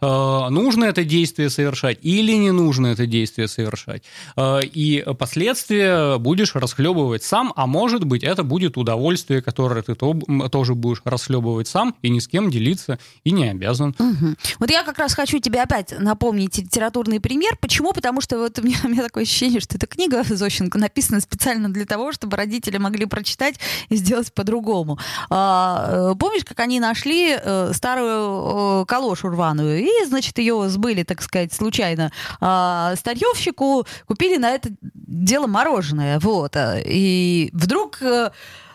Э, 0.01 0.49
нужно 0.51 0.85
это 0.85 1.05
действие 1.05 1.51
совершать 1.51 1.99
или 2.03 2.33
не 2.33 2.51
нужно 2.51 2.89
это 2.89 3.07
действие 3.07 3.49
совершать. 3.49 4.03
Э, 4.37 4.61
и 4.63 5.05
последствия 5.19 6.19
будешь 6.19 6.55
расхлебывать 6.55 7.23
сам, 7.23 7.53
а 7.57 7.67
может 7.67 8.05
быть, 8.05 8.23
это 8.23 8.43
будет 8.43 8.77
удовольствие, 8.77 9.43
которое 9.43 9.83
ты 9.83 9.95
тоже 9.95 10.75
будешь 10.75 11.03
расхлебывать 11.05 11.69
сам 11.69 11.95
и 12.03 12.11
ни 12.11 12.19
с 12.19 12.29
кем 12.29 12.51
делиться 12.51 12.99
и 13.25 13.31
не 13.31 13.49
обязан. 13.49 13.95
Угу. 13.99 14.35
Вот 14.59 14.71
я 14.71 14.83
как 14.83 14.99
раз 14.99 15.15
хочу 15.15 15.39
тебе 15.39 15.63
опять 15.63 15.95
напомнить 15.99 16.59
литературный 16.59 17.21
пример. 17.21 17.57
Почему? 17.61 17.93
Потому 17.93 18.21
что 18.21 18.39
вот 18.39 18.59
у 18.59 18.63
меня, 18.63 18.79
у 18.85 18.89
меня 18.89 19.03
такое 19.03 19.25
ощущение, 19.25 19.61
что 19.61 19.77
эта 19.77 19.87
книга 19.87 20.23
Зощенко 20.25 20.79
написана 20.79 21.21
специально 21.21 21.69
для 21.69 21.87
того, 21.87 22.13
чтобы 22.13 22.37
родители 22.37 22.79
могли 22.79 23.07
прочитать 23.07 23.57
и 23.89 23.97
сделать 23.97 24.33
по-другому. 24.33 24.99
А, 25.31 26.13
э, 26.13 26.15
помнишь, 26.19 26.45
как 26.45 26.61
они 26.61 26.81
нашли 26.81 27.37
старую 27.73 28.85
калошу 28.87 29.29
рваную 29.29 29.86
и, 29.87 30.05
значит, 30.07 30.39
ее 30.39 30.69
сбыли, 30.69 31.03
так 31.03 31.23
сказать, 31.23 31.53
случайно 31.53 32.13
а, 32.41 32.95
старьевщику, 32.97 33.87
купили 34.07 34.37
на 34.37 34.51
это 34.51 34.71
дело 34.83 35.47
мороженое, 35.47 36.19
вот. 36.21 36.57
И 36.85 37.51
вдруг 37.53 37.99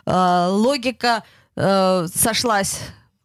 а, 0.06 0.48
логика 0.50 1.24
а, 1.56 2.06
сошлась 2.14 2.80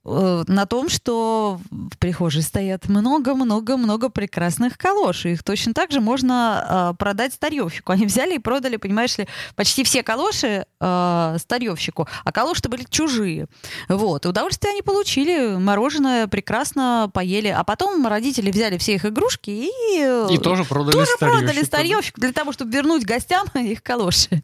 на 0.07 0.67
том, 0.67 0.89
что 0.89 1.59
в 1.71 1.99
прихожей 1.99 2.43
стоят 2.43 2.89
много-много-много 2.89 4.09
прекрасных 4.09 4.79
калош. 4.79 5.27
Их 5.27 5.43
точно 5.43 5.75
так 5.75 5.91
же 5.91 6.01
можно 6.01 6.93
э, 6.93 6.97
продать 6.97 7.35
старьевщику. 7.35 7.93
Они 7.93 8.07
взяли 8.07 8.37
и 8.37 8.39
продали, 8.39 8.77
понимаешь 8.77 9.19
ли, 9.19 9.27
почти 9.57 9.83
все 9.83 10.03
калоши 10.03 10.67
э, 10.81 11.37
старьевщику, 11.39 12.07
а 12.25 12.33
калоши 12.33 12.69
были 12.69 12.85
чужие. 12.89 13.47
Вот. 13.89 14.25
И 14.25 14.29
удовольствие 14.29 14.73
они 14.73 14.83
получили, 14.83 15.57
мороженое 15.57 16.29
прекрасно 16.29 17.11
поели. 17.13 17.49
А 17.49 17.65
потом 17.65 18.07
родители 18.07 18.51
взяли 18.51 18.79
все 18.79 18.95
их 18.95 19.05
игрушки 19.05 19.51
и... 19.51 19.71
Э, 20.01 20.29
и 20.31 20.39
тоже 20.39 20.65
продали 20.65 20.93
тоже 20.93 21.07
старьевщику. 21.07 21.39
продали 21.39 21.65
старьевщику 21.65 22.21
для 22.21 22.33
того, 22.33 22.53
чтобы 22.53 22.71
вернуть 22.71 23.05
гостям 23.05 23.47
их 23.55 23.83
калоши. 23.83 24.43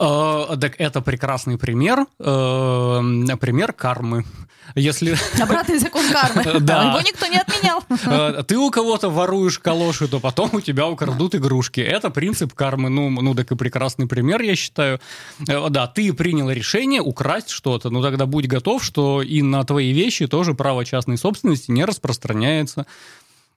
Э, 0.00 0.56
так 0.60 0.74
это 0.78 1.00
прекрасный 1.00 1.58
пример, 1.58 2.06
э, 2.18 3.36
пример 3.40 3.72
кармы. 3.72 4.24
Если... 4.74 5.16
Обратный 5.42 5.78
закон 5.78 6.04
кармы. 6.10 6.60
Да. 6.68 6.90
Его 6.90 7.00
никто 7.00 7.26
не 7.26 7.38
отменял. 7.38 7.82
Э, 8.08 8.42
ты 8.46 8.56
у 8.56 8.70
кого-то 8.70 9.10
воруешь 9.10 9.58
калоши, 9.58 10.08
то 10.08 10.20
потом 10.20 10.50
у 10.54 10.60
тебя 10.60 10.88
украдут 10.88 11.34
игрушки. 11.34 11.80
Это 11.80 12.10
принцип 12.10 12.54
кармы. 12.54 12.88
Ну, 12.88 13.10
ну 13.10 13.34
так 13.34 13.50
и 13.52 13.56
прекрасный 13.56 14.06
пример, 14.06 14.40
я 14.42 14.56
считаю. 14.56 15.00
Да, 15.38 15.86
ты 15.86 16.12
принял 16.12 16.50
решение 16.50 17.00
украсть 17.00 17.50
что-то, 17.50 17.90
ну 17.90 18.02
тогда 18.02 18.26
будь 18.26 18.46
готов, 18.46 18.82
что 18.84 19.22
и 19.22 19.42
на 19.42 19.64
твои 19.64 19.92
вещи 19.92 20.26
тоже 20.26 20.54
право 20.54 20.84
частной 20.84 21.18
собственности 21.18 21.70
не 21.70 21.84
распространяется. 21.84 22.86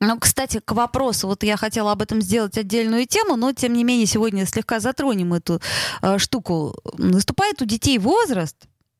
Ну, 0.03 0.17
кстати, 0.19 0.59
к 0.65 0.71
вопросу, 0.71 1.27
вот 1.27 1.43
я 1.43 1.57
хотела 1.57 1.91
об 1.91 2.01
этом 2.01 2.21
сделать 2.21 2.57
отдельную 2.57 3.05
тему, 3.05 3.35
но 3.35 3.53
тем 3.53 3.73
не 3.73 3.83
менее 3.83 4.07
сегодня 4.07 4.47
слегка 4.47 4.79
затронем 4.79 5.31
эту 5.35 5.61
э, 6.01 6.17
штуку. 6.17 6.75
Наступает 6.97 7.61
у 7.61 7.65
детей 7.65 7.99
возраст, 7.99 8.55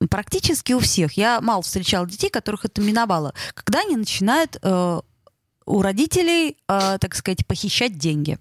практически 0.10 0.74
у 0.74 0.80
всех. 0.80 1.14
Я 1.14 1.42
мало 1.42 1.62
встречала 1.62 2.08
детей, 2.08 2.30
которых 2.30 2.66
это 2.66 2.82
миновало, 2.82 3.34
когда 3.54 3.82
они 3.82 3.96
начинают 3.98 4.58
э, 4.62 5.02
у 5.66 5.82
родителей, 5.82 6.58
э, 6.68 6.98
так 7.00 7.16
сказать, 7.16 7.46
похищать 7.46 7.98
деньги. 7.98 8.38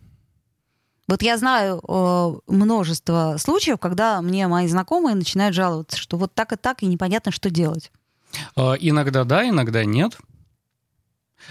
Вот 1.06 1.22
я 1.22 1.36
знаю 1.38 1.82
э, 1.86 2.34
множество 2.46 3.36
случаев, 3.38 3.78
когда 3.80 4.22
мне 4.22 4.46
мои 4.46 4.68
знакомые 4.68 5.16
начинают 5.16 5.56
жаловаться, 5.56 5.96
что 5.96 6.16
вот 6.16 6.32
так 6.34 6.52
и 6.52 6.56
так, 6.56 6.82
и 6.82 6.86
непонятно, 6.86 7.32
что 7.32 7.50
делать. 7.50 7.90
Э, 8.56 8.74
иногда 8.78 9.24
да, 9.24 9.48
иногда 9.48 9.84
нет. 9.84 10.16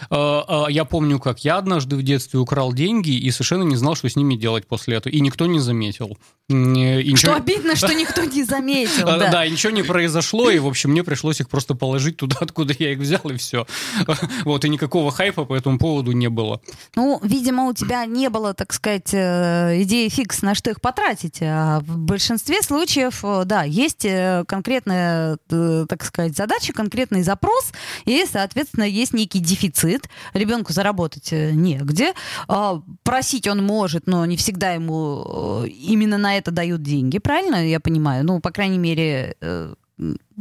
Э, 0.10 0.42
э, 0.48 0.64
я 0.70 0.86
помню, 0.86 1.20
как 1.20 1.44
я 1.44 1.58
однажды 1.58 1.96
в 1.96 2.04
детстве 2.04 2.40
украл 2.40 2.74
деньги 2.74 3.12
и 3.12 3.32
совершенно 3.32 3.64
не 3.64 3.76
знал, 3.76 3.96
что 3.96 4.10
с 4.10 4.16
ними 4.16 4.36
делать 4.36 4.68
после 4.68 4.98
этого. 4.98 5.12
И 5.12 5.20
никто 5.22 5.46
не 5.46 5.60
заметил. 5.60 6.18
И 6.50 7.16
что 7.16 7.36
обидно, 7.36 7.76
что 7.76 7.94
никто 7.94 8.24
не 8.24 8.44
заметил. 8.44 9.06
Да. 9.06 9.30
да, 9.32 9.48
ничего 9.48 9.72
не 9.72 9.84
произошло, 9.84 10.50
и, 10.50 10.60
в 10.60 10.68
общем, 10.68 10.92
мне 10.92 11.04
пришлось 11.04 11.40
их 11.40 11.50
просто 11.50 11.76
положить 11.76 12.18
туда, 12.18 12.38
откуда 12.42 12.74
я 12.78 12.94
их 12.94 13.00
взял, 13.00 13.22
и 13.26 13.38
все. 13.38 13.66
Вот, 14.46 14.66
и 14.66 14.70
никакого 14.70 15.12
хайпа 15.12 15.46
по 15.46 15.54
этому 15.54 15.78
поводу 15.78 16.12
не 16.12 16.30
было. 16.30 16.62
Ну, 16.96 17.20
видимо, 17.24 17.66
у 17.66 17.74
тебя 17.74 18.06
не 18.06 18.30
было, 18.30 18.54
так 18.54 18.74
сказать, 18.74 19.14
э, 19.14 19.82
идеи 19.84 20.10
фикс, 20.10 20.42
на 20.42 20.56
что 20.56 20.72
их 20.72 20.82
потратить. 20.82 21.40
А 21.42 21.82
в 21.82 21.98
большинстве 21.98 22.62
случаев, 22.62 23.24
да, 23.46 23.64
есть 23.64 24.06
конкретная, 24.48 25.38
так 25.48 26.04
сказать, 26.04 26.36
задача, 26.36 26.74
конкретный 26.74 27.22
запрос, 27.22 27.72
и, 28.06 28.26
соответственно, 28.32 28.84
есть 28.84 29.14
некий 29.14 29.40
дефицит 29.40 29.79
дефицит, 29.80 30.10
ребенку 30.34 30.74
заработать 30.74 31.32
э, 31.32 31.52
негде, 31.52 32.14
а, 32.48 32.82
просить 33.04 33.48
он 33.48 33.64
может, 33.64 34.08
но 34.08 34.26
не 34.26 34.38
всегда 34.38 34.72
ему 34.72 35.64
э, 35.66 35.68
именно 35.68 36.18
на 36.18 36.38
это 36.38 36.52
дают 36.52 36.82
деньги, 36.82 37.20
правильно 37.20 37.68
я 37.68 37.80
понимаю? 37.80 38.26
Ну, 38.26 38.40
по 38.40 38.52
крайней 38.52 38.78
мере, 38.78 39.36
э, 39.42 39.74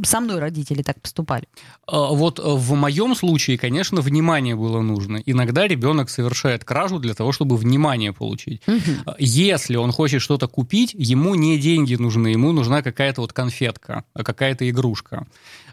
со 0.03 0.21
мной 0.21 0.39
родители 0.39 0.81
так 0.81 1.01
поступали. 1.01 1.47
А, 1.87 2.13
вот 2.13 2.39
в 2.39 2.73
моем 2.75 3.15
случае, 3.15 3.57
конечно, 3.57 4.01
внимание 4.01 4.55
было 4.55 4.81
нужно. 4.81 5.21
Иногда 5.25 5.67
ребенок 5.67 6.09
совершает 6.09 6.63
кражу 6.63 6.99
для 6.99 7.13
того, 7.13 7.31
чтобы 7.31 7.57
внимание 7.57 8.13
получить. 8.13 8.61
Угу. 8.67 9.15
Если 9.19 9.75
он 9.75 9.91
хочет 9.91 10.21
что-то 10.21 10.47
купить, 10.47 10.95
ему 10.97 11.35
не 11.35 11.57
деньги 11.57 11.95
нужны, 11.95 12.29
ему 12.29 12.51
нужна 12.51 12.81
какая-то 12.81 13.21
вот 13.21 13.33
конфетка, 13.33 14.03
какая-то 14.13 14.69
игрушка. 14.69 15.27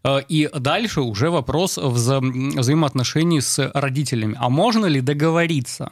А, 0.06 0.18
и 0.18 0.48
дальше 0.58 1.00
уже 1.00 1.30
вопрос 1.30 1.78
вза- 1.78 2.20
взаимоотношений 2.58 3.40
с 3.40 3.70
родителями. 3.74 4.36
А 4.38 4.48
можно 4.48 4.86
ли 4.86 5.00
договориться? 5.00 5.90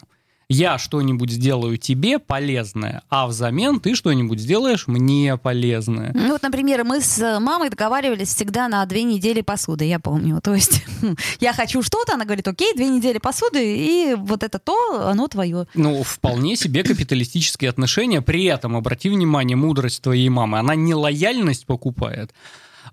Я 0.48 0.77
что-нибудь 0.77 1.31
сделаю 1.31 1.79
тебе 1.79 2.18
полезное, 2.18 3.03
а 3.09 3.27
взамен 3.27 3.81
ты 3.81 3.94
что-нибудь 3.94 4.38
сделаешь 4.38 4.87
мне 4.87 5.38
полезное. 5.38 6.12
Ну 6.14 6.33
вот, 6.33 6.42
например, 6.42 6.85
мы 6.85 7.00
с 7.00 7.40
мамой 7.40 7.70
договаривались 7.70 8.29
всегда 8.29 8.68
на 8.68 8.85
две 8.85 9.05
недели 9.05 9.40
посуды, 9.40 9.87
я 9.87 9.98
помню. 9.98 10.40
То 10.44 10.55
есть 10.55 10.85
я 11.40 11.55
хочу 11.55 11.83
что-то, 11.83 12.12
она 12.12 12.27
говорит, 12.27 12.46
окей, 12.46 12.74
две 12.74 12.88
недели 12.88 13.18
посуды, 13.18 13.77
и 13.77 14.14
вот 14.14 14.42
это 14.42 14.59
то, 14.59 15.09
оно 15.09 15.29
твое. 15.29 15.66
Ну, 15.74 16.03
вполне 16.03 16.57
себе 16.57 16.85
капиталистические 16.85 17.70
отношения. 17.70 18.20
При 18.20 18.44
этом, 18.44 18.77
обрати 18.77 19.09
внимание, 19.09 19.57
мудрость 19.57 20.03
твоей 20.03 20.29
мамы, 20.29 20.59
она 20.59 20.74
не 20.74 20.94
лояльность 20.94 21.64
покупает, 21.64 22.35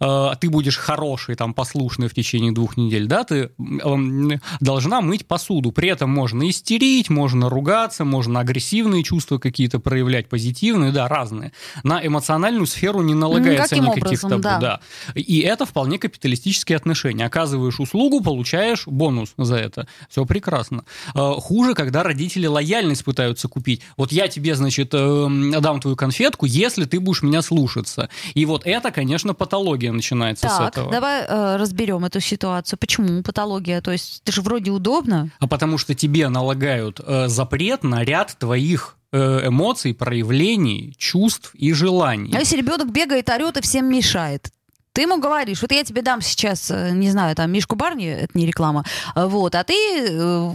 э, 0.01 0.29
ты 0.39 0.49
будешь 0.49 0.77
хороший, 0.77 1.35
там, 1.35 1.53
послушный 1.53 2.07
в 2.07 2.13
течение 2.13 2.51
двух 2.51 2.75
недель, 2.75 3.07
да, 3.07 3.23
ты 3.23 3.51
э, 3.57 4.37
должна 4.59 5.01
мыть 5.01 5.25
посуду. 5.27 5.71
При 5.71 5.89
этом 5.89 6.09
можно 6.09 6.49
истерить, 6.49 7.09
можно 7.09 7.49
ругаться, 7.49 8.03
можно 8.03 8.39
агрессивные 8.39 9.03
чувства 9.03 9.37
какие-то 9.37 9.79
проявлять, 9.79 10.27
позитивные, 10.27 10.91
да, 10.91 11.07
разные. 11.07 11.53
На 11.83 12.05
эмоциональную 12.05 12.65
сферу 12.65 13.01
не 13.01 13.13
налагается 13.13 13.75
Каким 13.75 13.85
никаких 13.85 14.23
образом, 14.23 14.29
табу, 14.29 14.43
да. 14.43 14.59
да. 14.59 14.81
И 15.13 15.39
это 15.39 15.65
вполне 15.65 15.97
капиталистические 15.97 16.75
отношения. 16.75 17.25
Оказываешь 17.25 17.79
услугу, 17.79 18.21
получаешь 18.21 18.87
бонус 18.87 19.33
за 19.37 19.55
это. 19.55 19.87
Все 20.09 20.25
прекрасно. 20.25 20.83
Э, 21.15 21.31
Хуже, 21.37 21.73
когда 21.73 22.03
родители 22.03 22.47
лояльность 22.47 23.03
пытаются 23.03 23.47
купить. 23.47 23.81
Вот 23.97 24.11
я 24.11 24.27
тебе, 24.27 24.55
значит, 24.55 24.89
э, 24.93 25.51
дам 25.59 25.79
твою 25.79 25.95
конфетку, 25.95 26.45
если 26.45 26.85
ты 26.85 26.99
будешь 26.99 27.21
меня 27.21 27.41
слушаться. 27.41 28.09
И 28.33 28.45
вот 28.45 28.65
это, 28.65 28.91
конечно, 28.91 29.33
патология 29.33 29.90
начинается 29.91 30.47
с 30.49 30.57
Так, 30.57 30.73
этого. 30.73 30.91
давай 30.91 31.23
э, 31.27 31.55
разберем 31.57 32.05
эту 32.05 32.19
ситуацию. 32.19 32.77
Почему 32.79 33.21
патология? 33.23 33.81
То 33.81 33.91
есть 33.91 34.21
это 34.23 34.31
же 34.31 34.41
вроде 34.41 34.71
удобно. 34.71 35.29
А 35.39 35.47
потому 35.47 35.77
что 35.77 35.93
тебе 35.95 36.29
налагают 36.29 36.99
э, 37.05 37.27
запрет 37.27 37.83
на 37.83 38.03
ряд 38.03 38.35
твоих 38.37 38.97
э, 39.11 39.47
эмоций, 39.47 39.93
проявлений, 39.93 40.95
чувств 40.97 41.51
и 41.53 41.73
желаний. 41.73 42.33
А 42.35 42.39
если 42.39 42.57
ребенок 42.57 42.91
бегает, 42.91 43.29
орет 43.29 43.57
и 43.57 43.61
всем 43.61 43.89
мешает? 43.89 44.49
Ты 44.93 45.03
ему 45.03 45.21
говоришь, 45.21 45.61
вот 45.61 45.71
я 45.71 45.85
тебе 45.85 46.01
дам 46.01 46.19
сейчас, 46.21 46.69
э, 46.69 46.91
не 46.91 47.09
знаю, 47.09 47.33
там, 47.33 47.49
Мишку 47.49 47.77
Барни, 47.77 48.07
это 48.07 48.37
не 48.37 48.45
реклама, 48.45 48.83
э, 49.15 49.25
вот, 49.25 49.55
а 49.55 49.63
ты 49.63 49.73
э, 49.73 50.51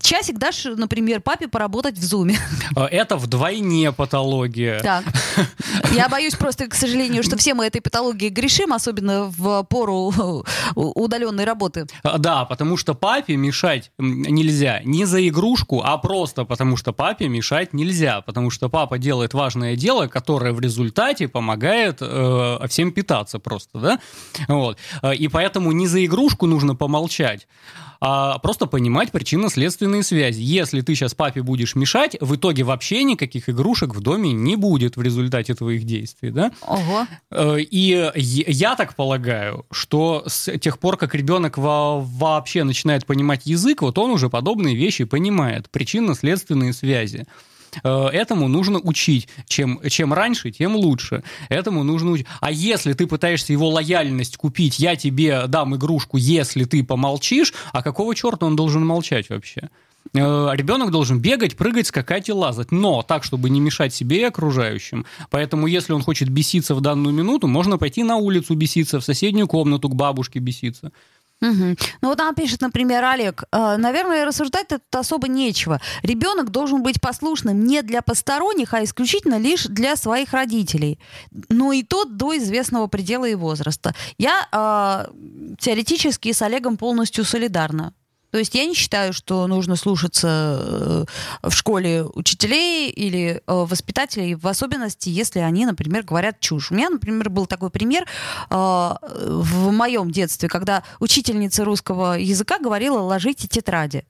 часик 0.00 0.38
дашь, 0.38 0.64
например, 0.64 1.20
папе 1.20 1.46
поработать 1.46 1.96
в 1.96 2.04
зуме. 2.04 2.36
Э, 2.76 2.86
Это 2.86 3.16
вдвойне 3.16 3.92
патология. 3.92 4.80
Так. 4.80 5.04
Я 5.92 6.08
боюсь 6.08 6.34
просто, 6.34 6.66
к 6.66 6.74
сожалению, 6.74 7.22
что 7.22 7.36
все 7.36 7.54
мы 7.54 7.66
этой 7.66 7.80
патологией 7.80 8.32
грешим, 8.32 8.72
особенно 8.72 9.32
в 9.36 9.62
пору 9.64 10.44
удаленной 10.74 11.44
работы. 11.44 11.86
А, 12.02 12.18
Да, 12.18 12.44
потому 12.46 12.76
что 12.76 12.94
папе 12.94 13.36
мешать 13.36 13.92
нельзя 13.98 14.80
не 14.84 15.04
за 15.04 15.26
игрушку, 15.28 15.80
а 15.84 15.96
просто 15.98 16.44
потому 16.44 16.76
что 16.76 16.92
папе 16.92 17.28
мешать 17.28 17.72
нельзя, 17.72 18.20
потому 18.22 18.50
что 18.50 18.68
папа 18.68 18.98
делает 18.98 19.32
важное 19.32 19.76
дело, 19.76 20.08
которое 20.08 20.52
в 20.52 20.58
результате 20.58 21.28
помогает 21.28 21.98
э, 22.00 22.58
всем 22.68 22.90
питаться 22.90 23.38
просто, 23.44 23.78
да, 23.78 24.00
вот. 24.48 24.78
Э, 25.02 25.14
И 25.14 25.28
поэтому 25.28 25.70
не 25.72 25.86
за 25.86 26.04
игрушку 26.04 26.46
нужно 26.46 26.74
помолчать, 26.74 27.46
а 28.00 28.38
просто 28.38 28.66
понимать 28.66 29.12
причинно-следственные 29.12 30.02
связи. 30.02 30.40
Если 30.42 30.80
ты 30.82 30.94
сейчас 30.94 31.14
папе 31.14 31.42
будешь 31.42 31.74
мешать, 31.74 32.16
в 32.20 32.34
итоге 32.34 32.62
вообще 32.64 33.04
никаких 33.04 33.48
игрушек 33.48 33.94
в 33.94 34.00
доме 34.00 34.32
не 34.32 34.56
будет 34.56 34.96
в 34.96 35.02
результате 35.02 35.54
твоих 35.54 35.84
действий, 35.84 36.30
да. 36.30 36.50
Ого. 36.66 37.06
Э, 37.30 37.58
И 37.60 38.10
я 38.16 38.74
так 38.76 38.96
полагаю, 38.96 39.64
что 39.70 40.24
с 40.26 40.50
тех 40.58 40.78
пор, 40.78 40.96
как 40.96 41.14
ребенок 41.14 41.56
во- 41.58 42.00
вообще 42.00 42.64
начинает 42.64 43.06
понимать 43.06 43.46
язык, 43.46 43.82
вот 43.82 43.96
он 43.98 44.10
уже 44.10 44.28
подобные 44.28 44.74
вещи 44.74 45.04
понимает, 45.04 45.70
причинно-следственные 45.70 46.72
связи. 46.72 47.26
Э, 47.82 48.08
Этому 48.12 48.48
нужно 48.48 48.78
учить. 48.78 49.28
Чем, 49.46 49.80
чем 49.88 50.12
раньше, 50.12 50.50
тем 50.50 50.76
лучше. 50.76 51.22
Этому 51.48 51.82
нужно 51.82 52.12
учить. 52.12 52.26
А 52.40 52.50
если 52.50 52.92
ты 52.92 53.06
пытаешься 53.06 53.52
его 53.52 53.68
лояльность 53.68 54.36
купить, 54.36 54.78
я 54.78 54.96
тебе 54.96 55.46
дам 55.48 55.74
игрушку, 55.76 56.16
если 56.16 56.64
ты 56.64 56.84
помолчишь, 56.84 57.52
а 57.72 57.82
какого 57.82 58.14
черта 58.14 58.46
он 58.46 58.56
должен 58.56 58.86
молчать 58.86 59.30
вообще? 59.30 59.70
Э, 60.12 60.50
Ребенок 60.52 60.90
должен 60.90 61.20
бегать, 61.20 61.56
прыгать, 61.56 61.86
скакать 61.86 62.28
и 62.28 62.32
лазать, 62.32 62.70
но 62.70 63.02
так, 63.02 63.24
чтобы 63.24 63.50
не 63.50 63.60
мешать 63.60 63.94
себе 63.94 64.20
и 64.20 64.24
окружающим. 64.24 65.06
Поэтому, 65.30 65.66
если 65.66 65.92
он 65.92 66.02
хочет 66.02 66.28
беситься 66.28 66.74
в 66.74 66.80
данную 66.80 67.14
минуту, 67.14 67.48
можно 67.48 67.78
пойти 67.78 68.02
на 68.02 68.16
улицу 68.16 68.54
беситься, 68.54 69.00
в 69.00 69.04
соседнюю 69.04 69.48
комнату 69.48 69.88
к 69.88 69.94
бабушке 69.94 70.38
беситься. 70.38 70.92
Мгм. 71.40 71.76
Ну 72.00 72.08
вот 72.08 72.18
нам 72.18 72.34
пишет, 72.34 72.60
например, 72.60 73.04
Олег, 73.04 73.44
э, 73.52 73.76
наверное, 73.76 74.24
рассуждать 74.24 74.68
тут 74.68 74.82
особо 74.94 75.28
нечего. 75.28 75.80
Ребенок 76.02 76.50
должен 76.50 76.82
быть 76.82 77.00
послушным 77.00 77.64
не 77.64 77.82
для 77.82 78.02
посторонних, 78.02 78.72
а 78.72 78.82
исключительно 78.82 79.38
лишь 79.38 79.64
для 79.64 79.96
своих 79.96 80.32
родителей. 80.32 80.98
Ну 81.50 81.72
и 81.72 81.82
то 81.82 82.04
до 82.04 82.36
известного 82.38 82.86
предела 82.86 83.26
и 83.26 83.34
возраста. 83.34 83.94
Я 84.16 84.48
э, 84.50 85.12
теоретически 85.58 86.32
с 86.32 86.40
Олегом 86.42 86.76
полностью 86.76 87.24
солидарна. 87.24 87.92
То 88.34 88.38
есть 88.38 88.52
я 88.56 88.66
не 88.66 88.74
считаю, 88.74 89.12
что 89.12 89.46
нужно 89.46 89.76
слушаться 89.76 90.58
э, 90.60 91.04
в 91.48 91.52
школе 91.52 92.02
учителей 92.02 92.90
или 92.90 93.34
э, 93.36 93.40
воспитателей, 93.46 94.34
в 94.34 94.48
особенности, 94.48 95.08
если 95.08 95.38
они, 95.38 95.64
например, 95.64 96.02
говорят 96.02 96.40
чушь. 96.40 96.72
У 96.72 96.74
меня, 96.74 96.90
например, 96.90 97.30
был 97.30 97.46
такой 97.46 97.70
пример 97.70 98.02
э, 98.02 98.04
в 98.50 99.70
моем 99.70 100.10
детстве, 100.10 100.48
когда 100.48 100.82
учительница 100.98 101.64
русского 101.64 102.18
языка 102.18 102.58
говорила 102.58 102.98
«ложите 102.98 103.46
тетради». 103.46 104.04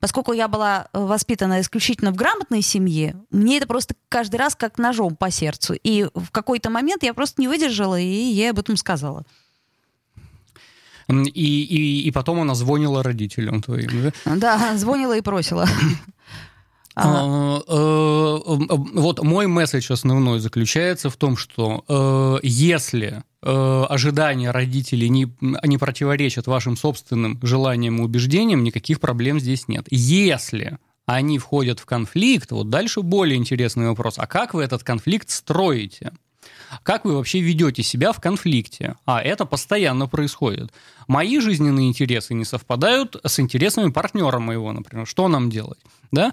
Поскольку 0.00 0.34
я 0.34 0.48
была 0.48 0.88
воспитана 0.92 1.62
исключительно 1.62 2.12
в 2.12 2.16
грамотной 2.16 2.60
семье, 2.60 3.16
мне 3.30 3.56
это 3.56 3.66
просто 3.66 3.94
каждый 4.10 4.36
раз 4.36 4.54
как 4.54 4.76
ножом 4.76 5.16
по 5.16 5.30
сердцу. 5.30 5.72
И 5.82 6.08
в 6.14 6.30
какой-то 6.30 6.68
момент 6.68 7.04
я 7.04 7.14
просто 7.14 7.40
не 7.40 7.48
выдержала, 7.48 7.98
и 7.98 8.04
ей 8.04 8.50
об 8.50 8.58
этом 8.58 8.76
сказала. 8.76 9.24
И, 11.08 11.62
и, 11.62 12.02
и 12.02 12.10
потом 12.10 12.40
она 12.40 12.54
звонила 12.54 13.02
родителям 13.02 13.62
твоим. 13.62 14.12
да? 14.24 14.36
Да, 14.36 14.76
звонила 14.76 15.16
и 15.16 15.20
просила. 15.20 15.66
А, 16.94 17.62
э, 17.66 18.38
Вот 18.46 19.22
мой 19.22 19.46
месседж 19.46 19.92
основной 19.92 20.40
заключается 20.40 21.08
в 21.08 21.16
том, 21.16 21.36
что 21.36 21.84
э, 21.88 22.46
если 22.46 23.22
э, 23.42 23.84
ожидания 23.88 24.50
родителей 24.50 25.08
не, 25.08 25.32
не 25.40 25.78
противоречат 25.78 26.46
вашим 26.46 26.76
собственным 26.76 27.38
желаниям 27.42 27.98
и 27.98 28.02
убеждениям, 28.02 28.62
никаких 28.62 29.00
проблем 29.00 29.40
здесь 29.40 29.68
нет. 29.68 29.86
Если 29.90 30.78
они 31.06 31.38
входят 31.38 31.80
в 31.80 31.86
конфликт, 31.86 32.52
вот 32.52 32.70
дальше 32.70 33.00
более 33.00 33.36
интересный 33.36 33.88
вопрос. 33.88 34.18
А 34.18 34.26
как 34.26 34.54
вы 34.54 34.62
этот 34.62 34.84
конфликт 34.84 35.30
строите? 35.30 36.12
Как 36.82 37.04
вы 37.04 37.16
вообще 37.16 37.40
ведете 37.40 37.82
себя 37.82 38.12
в 38.12 38.20
конфликте? 38.20 38.96
А 39.04 39.20
это 39.20 39.44
постоянно 39.44 40.06
происходит. 40.06 40.72
Мои 41.06 41.38
жизненные 41.40 41.88
интересы 41.88 42.34
не 42.34 42.44
совпадают 42.44 43.16
с 43.24 43.38
интересами 43.40 43.90
партнера 43.90 44.38
моего, 44.38 44.72
например. 44.72 45.06
Что 45.06 45.28
нам 45.28 45.50
делать? 45.50 45.80
Да? 46.10 46.32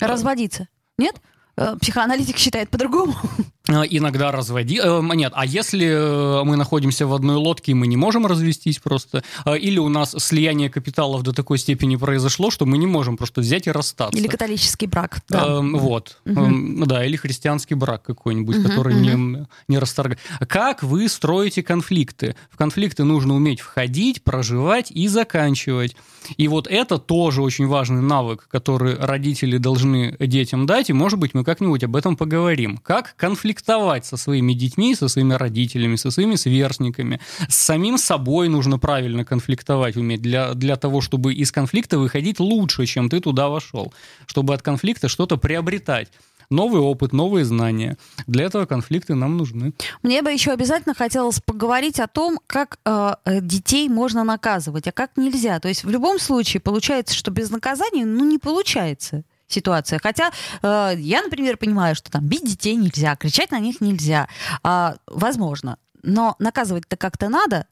Разводиться. 0.00 0.68
Нет? 0.98 1.20
Э, 1.58 1.76
Психоаналитик 1.80 2.38
считает 2.38 2.70
по-другому. 2.70 3.14
Э, 3.70 3.82
Иногда 3.90 4.32
разводи... 4.32 4.80
э, 4.82 5.00
Нет, 5.14 5.32
а 5.36 5.44
если 5.44 6.42
мы 6.42 6.56
находимся 6.56 7.06
в 7.06 7.12
одной 7.12 7.36
лодке, 7.36 7.72
и 7.72 7.74
мы 7.74 7.86
не 7.86 7.98
можем 7.98 8.24
развестись 8.24 8.78
просто, 8.78 9.22
или 9.60 9.78
у 9.78 9.90
нас 9.90 10.12
слияние 10.18 10.70
капиталов 10.70 11.22
до 11.22 11.34
такой 11.34 11.58
степени 11.58 11.96
произошло, 11.96 12.50
что 12.50 12.64
мы 12.64 12.78
не 12.78 12.86
можем 12.86 13.18
просто 13.18 13.42
взять 13.42 13.66
и 13.66 13.70
расстаться. 13.70 14.18
Или 14.18 14.26
католический 14.26 14.86
брак. 14.86 15.18
Да. 15.28 15.58
Эм, 15.58 15.76
Вот, 15.76 16.16
Эм, 16.24 16.82
да, 16.86 17.04
или 17.04 17.16
христианский 17.16 17.74
брак 17.74 18.04
какой-нибудь, 18.04 18.56
Мгм, 18.56 18.68
который 18.70 18.94
не, 18.94 19.46
не 19.68 19.78
расторгает. 19.78 20.18
Как 20.48 20.82
вы 20.82 21.06
строите 21.10 21.62
конфликты? 21.62 22.36
В 22.50 22.56
конфликты 22.56 23.04
нужно 23.04 23.34
уметь 23.34 23.60
входить, 23.60 24.22
проживать 24.22 24.90
и 24.90 25.08
заканчивать. 25.08 25.94
И 26.38 26.48
вот 26.48 26.66
это 26.68 26.96
тоже 26.96 27.42
очень 27.42 27.66
важный 27.66 28.00
навык, 28.00 28.48
который 28.50 28.94
родители 28.94 29.58
должны 29.58 30.16
детям 30.18 30.64
дать, 30.64 30.88
и, 30.88 30.94
может 30.94 31.18
быть, 31.18 31.34
мы 31.34 31.44
как-нибудь 31.48 31.82
об 31.82 31.96
этом 31.96 32.14
поговорим. 32.14 32.76
Как 32.76 33.16
конфликтовать 33.16 34.04
со 34.04 34.18
своими 34.18 34.52
детьми, 34.52 34.94
со 34.94 35.08
своими 35.08 35.32
родителями, 35.32 35.96
со 35.96 36.10
своими 36.10 36.34
сверстниками. 36.34 37.20
С 37.48 37.56
самим 37.56 37.96
собой 37.96 38.50
нужно 38.50 38.78
правильно 38.78 39.24
конфликтовать 39.24 39.96
уметь 39.96 40.20
для, 40.20 40.52
для 40.52 40.76
того, 40.76 41.00
чтобы 41.00 41.32
из 41.32 41.50
конфликта 41.50 41.98
выходить 41.98 42.38
лучше, 42.38 42.84
чем 42.84 43.08
ты 43.08 43.20
туда 43.20 43.48
вошел. 43.48 43.94
Чтобы 44.26 44.52
от 44.52 44.60
конфликта 44.60 45.08
что-то 45.08 45.38
приобретать. 45.38 46.08
Новый 46.50 46.82
опыт, 46.82 47.14
новые 47.14 47.46
знания. 47.46 47.96
Для 48.26 48.44
этого 48.44 48.66
конфликты 48.66 49.14
нам 49.14 49.38
нужны. 49.38 49.72
Мне 50.02 50.20
бы 50.20 50.30
еще 50.30 50.50
обязательно 50.50 50.94
хотелось 50.94 51.40
поговорить 51.40 51.98
о 51.98 52.08
том, 52.08 52.40
как 52.46 52.78
э, 52.84 53.14
э, 53.24 53.40
детей 53.40 53.88
можно 53.88 54.22
наказывать, 54.22 54.86
а 54.86 54.92
как 54.92 55.16
нельзя. 55.16 55.60
То 55.60 55.68
есть 55.68 55.84
в 55.84 55.88
любом 55.88 56.18
случае 56.18 56.60
получается, 56.60 57.14
что 57.14 57.30
без 57.30 57.48
наказания 57.48 58.04
ну, 58.04 58.26
не 58.26 58.36
получается 58.36 59.24
ситуация. 59.48 59.98
Хотя 59.98 60.30
э, 60.62 60.92
я, 60.96 61.22
например, 61.22 61.56
понимаю, 61.56 61.94
что 61.94 62.10
там 62.10 62.24
бить 62.24 62.44
детей 62.44 62.76
нельзя, 62.76 63.16
кричать 63.16 63.50
на 63.50 63.58
них 63.58 63.80
нельзя. 63.80 64.28
А, 64.62 64.96
возможно. 65.06 65.78
Но 66.02 66.36
наказывать-то 66.38 66.96
как-то 66.96 67.28
надо. 67.28 67.66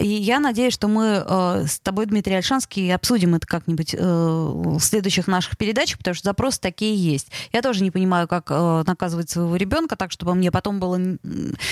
И 0.00 0.06
я 0.06 0.40
надеюсь, 0.40 0.72
что 0.72 0.88
мы 0.88 1.22
э, 1.26 1.66
с 1.66 1.78
тобой, 1.80 2.06
Дмитрий 2.06 2.34
Альшанский, 2.34 2.94
обсудим 2.94 3.34
это 3.34 3.46
как-нибудь 3.46 3.94
э, 3.94 3.98
в 3.98 4.80
следующих 4.80 5.26
наших 5.26 5.58
передачах, 5.58 5.98
потому 5.98 6.14
что 6.14 6.24
запросы 6.24 6.60
такие 6.60 6.96
есть. 6.96 7.28
Я 7.52 7.60
тоже 7.60 7.82
не 7.82 7.90
понимаю, 7.90 8.26
как 8.26 8.46
э, 8.50 8.84
наказывать 8.86 9.28
своего 9.28 9.54
ребенка 9.56 9.96
так, 9.96 10.10
чтобы 10.10 10.34
мне 10.34 10.50
потом 10.50 10.80
было 10.80 10.96
не, 10.96 11.18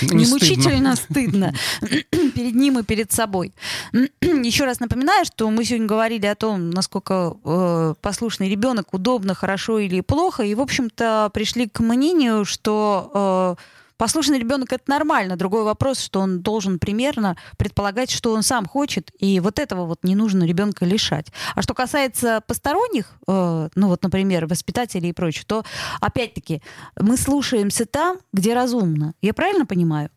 не 0.03 0.27
мучительно 0.27 0.95
стыдно 0.95 1.55
перед 1.81 2.53
ним 2.53 2.77
и 2.77 2.83
перед 2.83 3.11
собой. 3.11 3.53
Еще 4.21 4.65
раз 4.65 4.79
напоминаю, 4.79 5.25
что 5.25 5.49
мы 5.49 5.65
сегодня 5.65 5.87
говорили 5.87 6.27
о 6.27 6.35
том, 6.35 6.69
насколько 6.69 7.37
э, 7.43 7.95
послушный 8.01 8.49
ребенок 8.49 8.93
удобно, 8.93 9.33
хорошо 9.33 9.79
или 9.79 10.01
плохо, 10.01 10.43
и, 10.43 10.53
в 10.53 10.61
общем-то, 10.61 11.31
пришли 11.33 11.67
к 11.67 11.79
мнению, 11.79 12.45
что 12.45 13.57
э, 13.57 13.80
Послушный 14.01 14.39
ребенок 14.39 14.73
это 14.73 14.83
нормально. 14.87 15.35
Другой 15.35 15.63
вопрос, 15.63 15.99
что 15.99 16.21
он 16.21 16.41
должен 16.41 16.79
примерно 16.79 17.37
предполагать, 17.55 18.09
что 18.09 18.33
он 18.33 18.41
сам 18.41 18.65
хочет, 18.65 19.11
и 19.19 19.39
вот 19.39 19.59
этого 19.59 19.85
вот 19.85 19.99
не 20.01 20.15
нужно 20.15 20.43
ребенка 20.43 20.85
лишать. 20.85 21.27
А 21.53 21.61
что 21.61 21.75
касается 21.75 22.41
посторонних, 22.47 23.11
э, 23.27 23.69
ну 23.75 23.87
вот, 23.87 24.01
например, 24.01 24.47
воспитателей 24.47 25.09
и 25.09 25.13
прочее, 25.13 25.43
то 25.45 25.63
опять-таки 25.99 26.63
мы 26.99 27.15
слушаемся 27.15 27.85
там, 27.85 28.17
где 28.33 28.55
разумно. 28.55 29.13
Я 29.21 29.35
правильно 29.35 29.67
понимаю? 29.67 30.09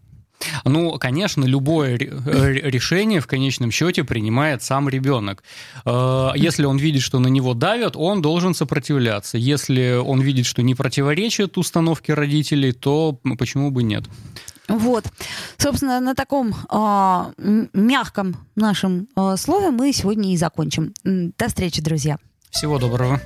Ну, 0.64 0.99
конечно, 0.99 1.45
любое 1.45 1.97
решение 1.97 3.20
в 3.20 3.26
конечном 3.26 3.70
счете 3.70 4.05
принимает 4.05 4.62
сам 4.62 4.89
ребенок. 4.89 5.43
Э, 5.85 6.30
если 6.37 6.64
он 6.64 6.76
видит, 6.76 7.03
что 7.03 7.18
на 7.18 7.28
него 7.28 7.55
давят, 7.55 7.97
он 7.97 8.22
должен 8.22 8.55
сопротивляться. 8.55 9.39
Если 9.39 9.97
он 9.97 10.20
видит, 10.20 10.47
что 10.47 10.62
не 10.62 10.74
противоречит 10.74 11.59
установке 11.59 12.14
родителей, 12.14 12.72
то 12.72 13.18
почему 13.39 13.70
бы 13.70 13.82
нет? 13.82 14.05
Вот. 14.68 15.05
Собственно, 15.59 16.01
на 16.01 16.14
таком 16.14 16.55
э, 16.70 17.66
мягком 17.72 18.37
нашем 18.57 19.09
э, 19.16 19.37
слове 19.37 19.70
мы 19.70 19.93
сегодня 19.93 20.32
и 20.32 20.37
закончим. 20.37 20.95
До 21.05 21.49
встречи, 21.49 21.82
друзья. 21.82 22.18
Всего 22.51 22.78
доброго. 22.78 23.20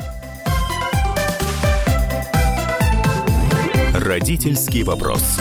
Родительский 3.95 4.83
вопрос. 4.83 5.39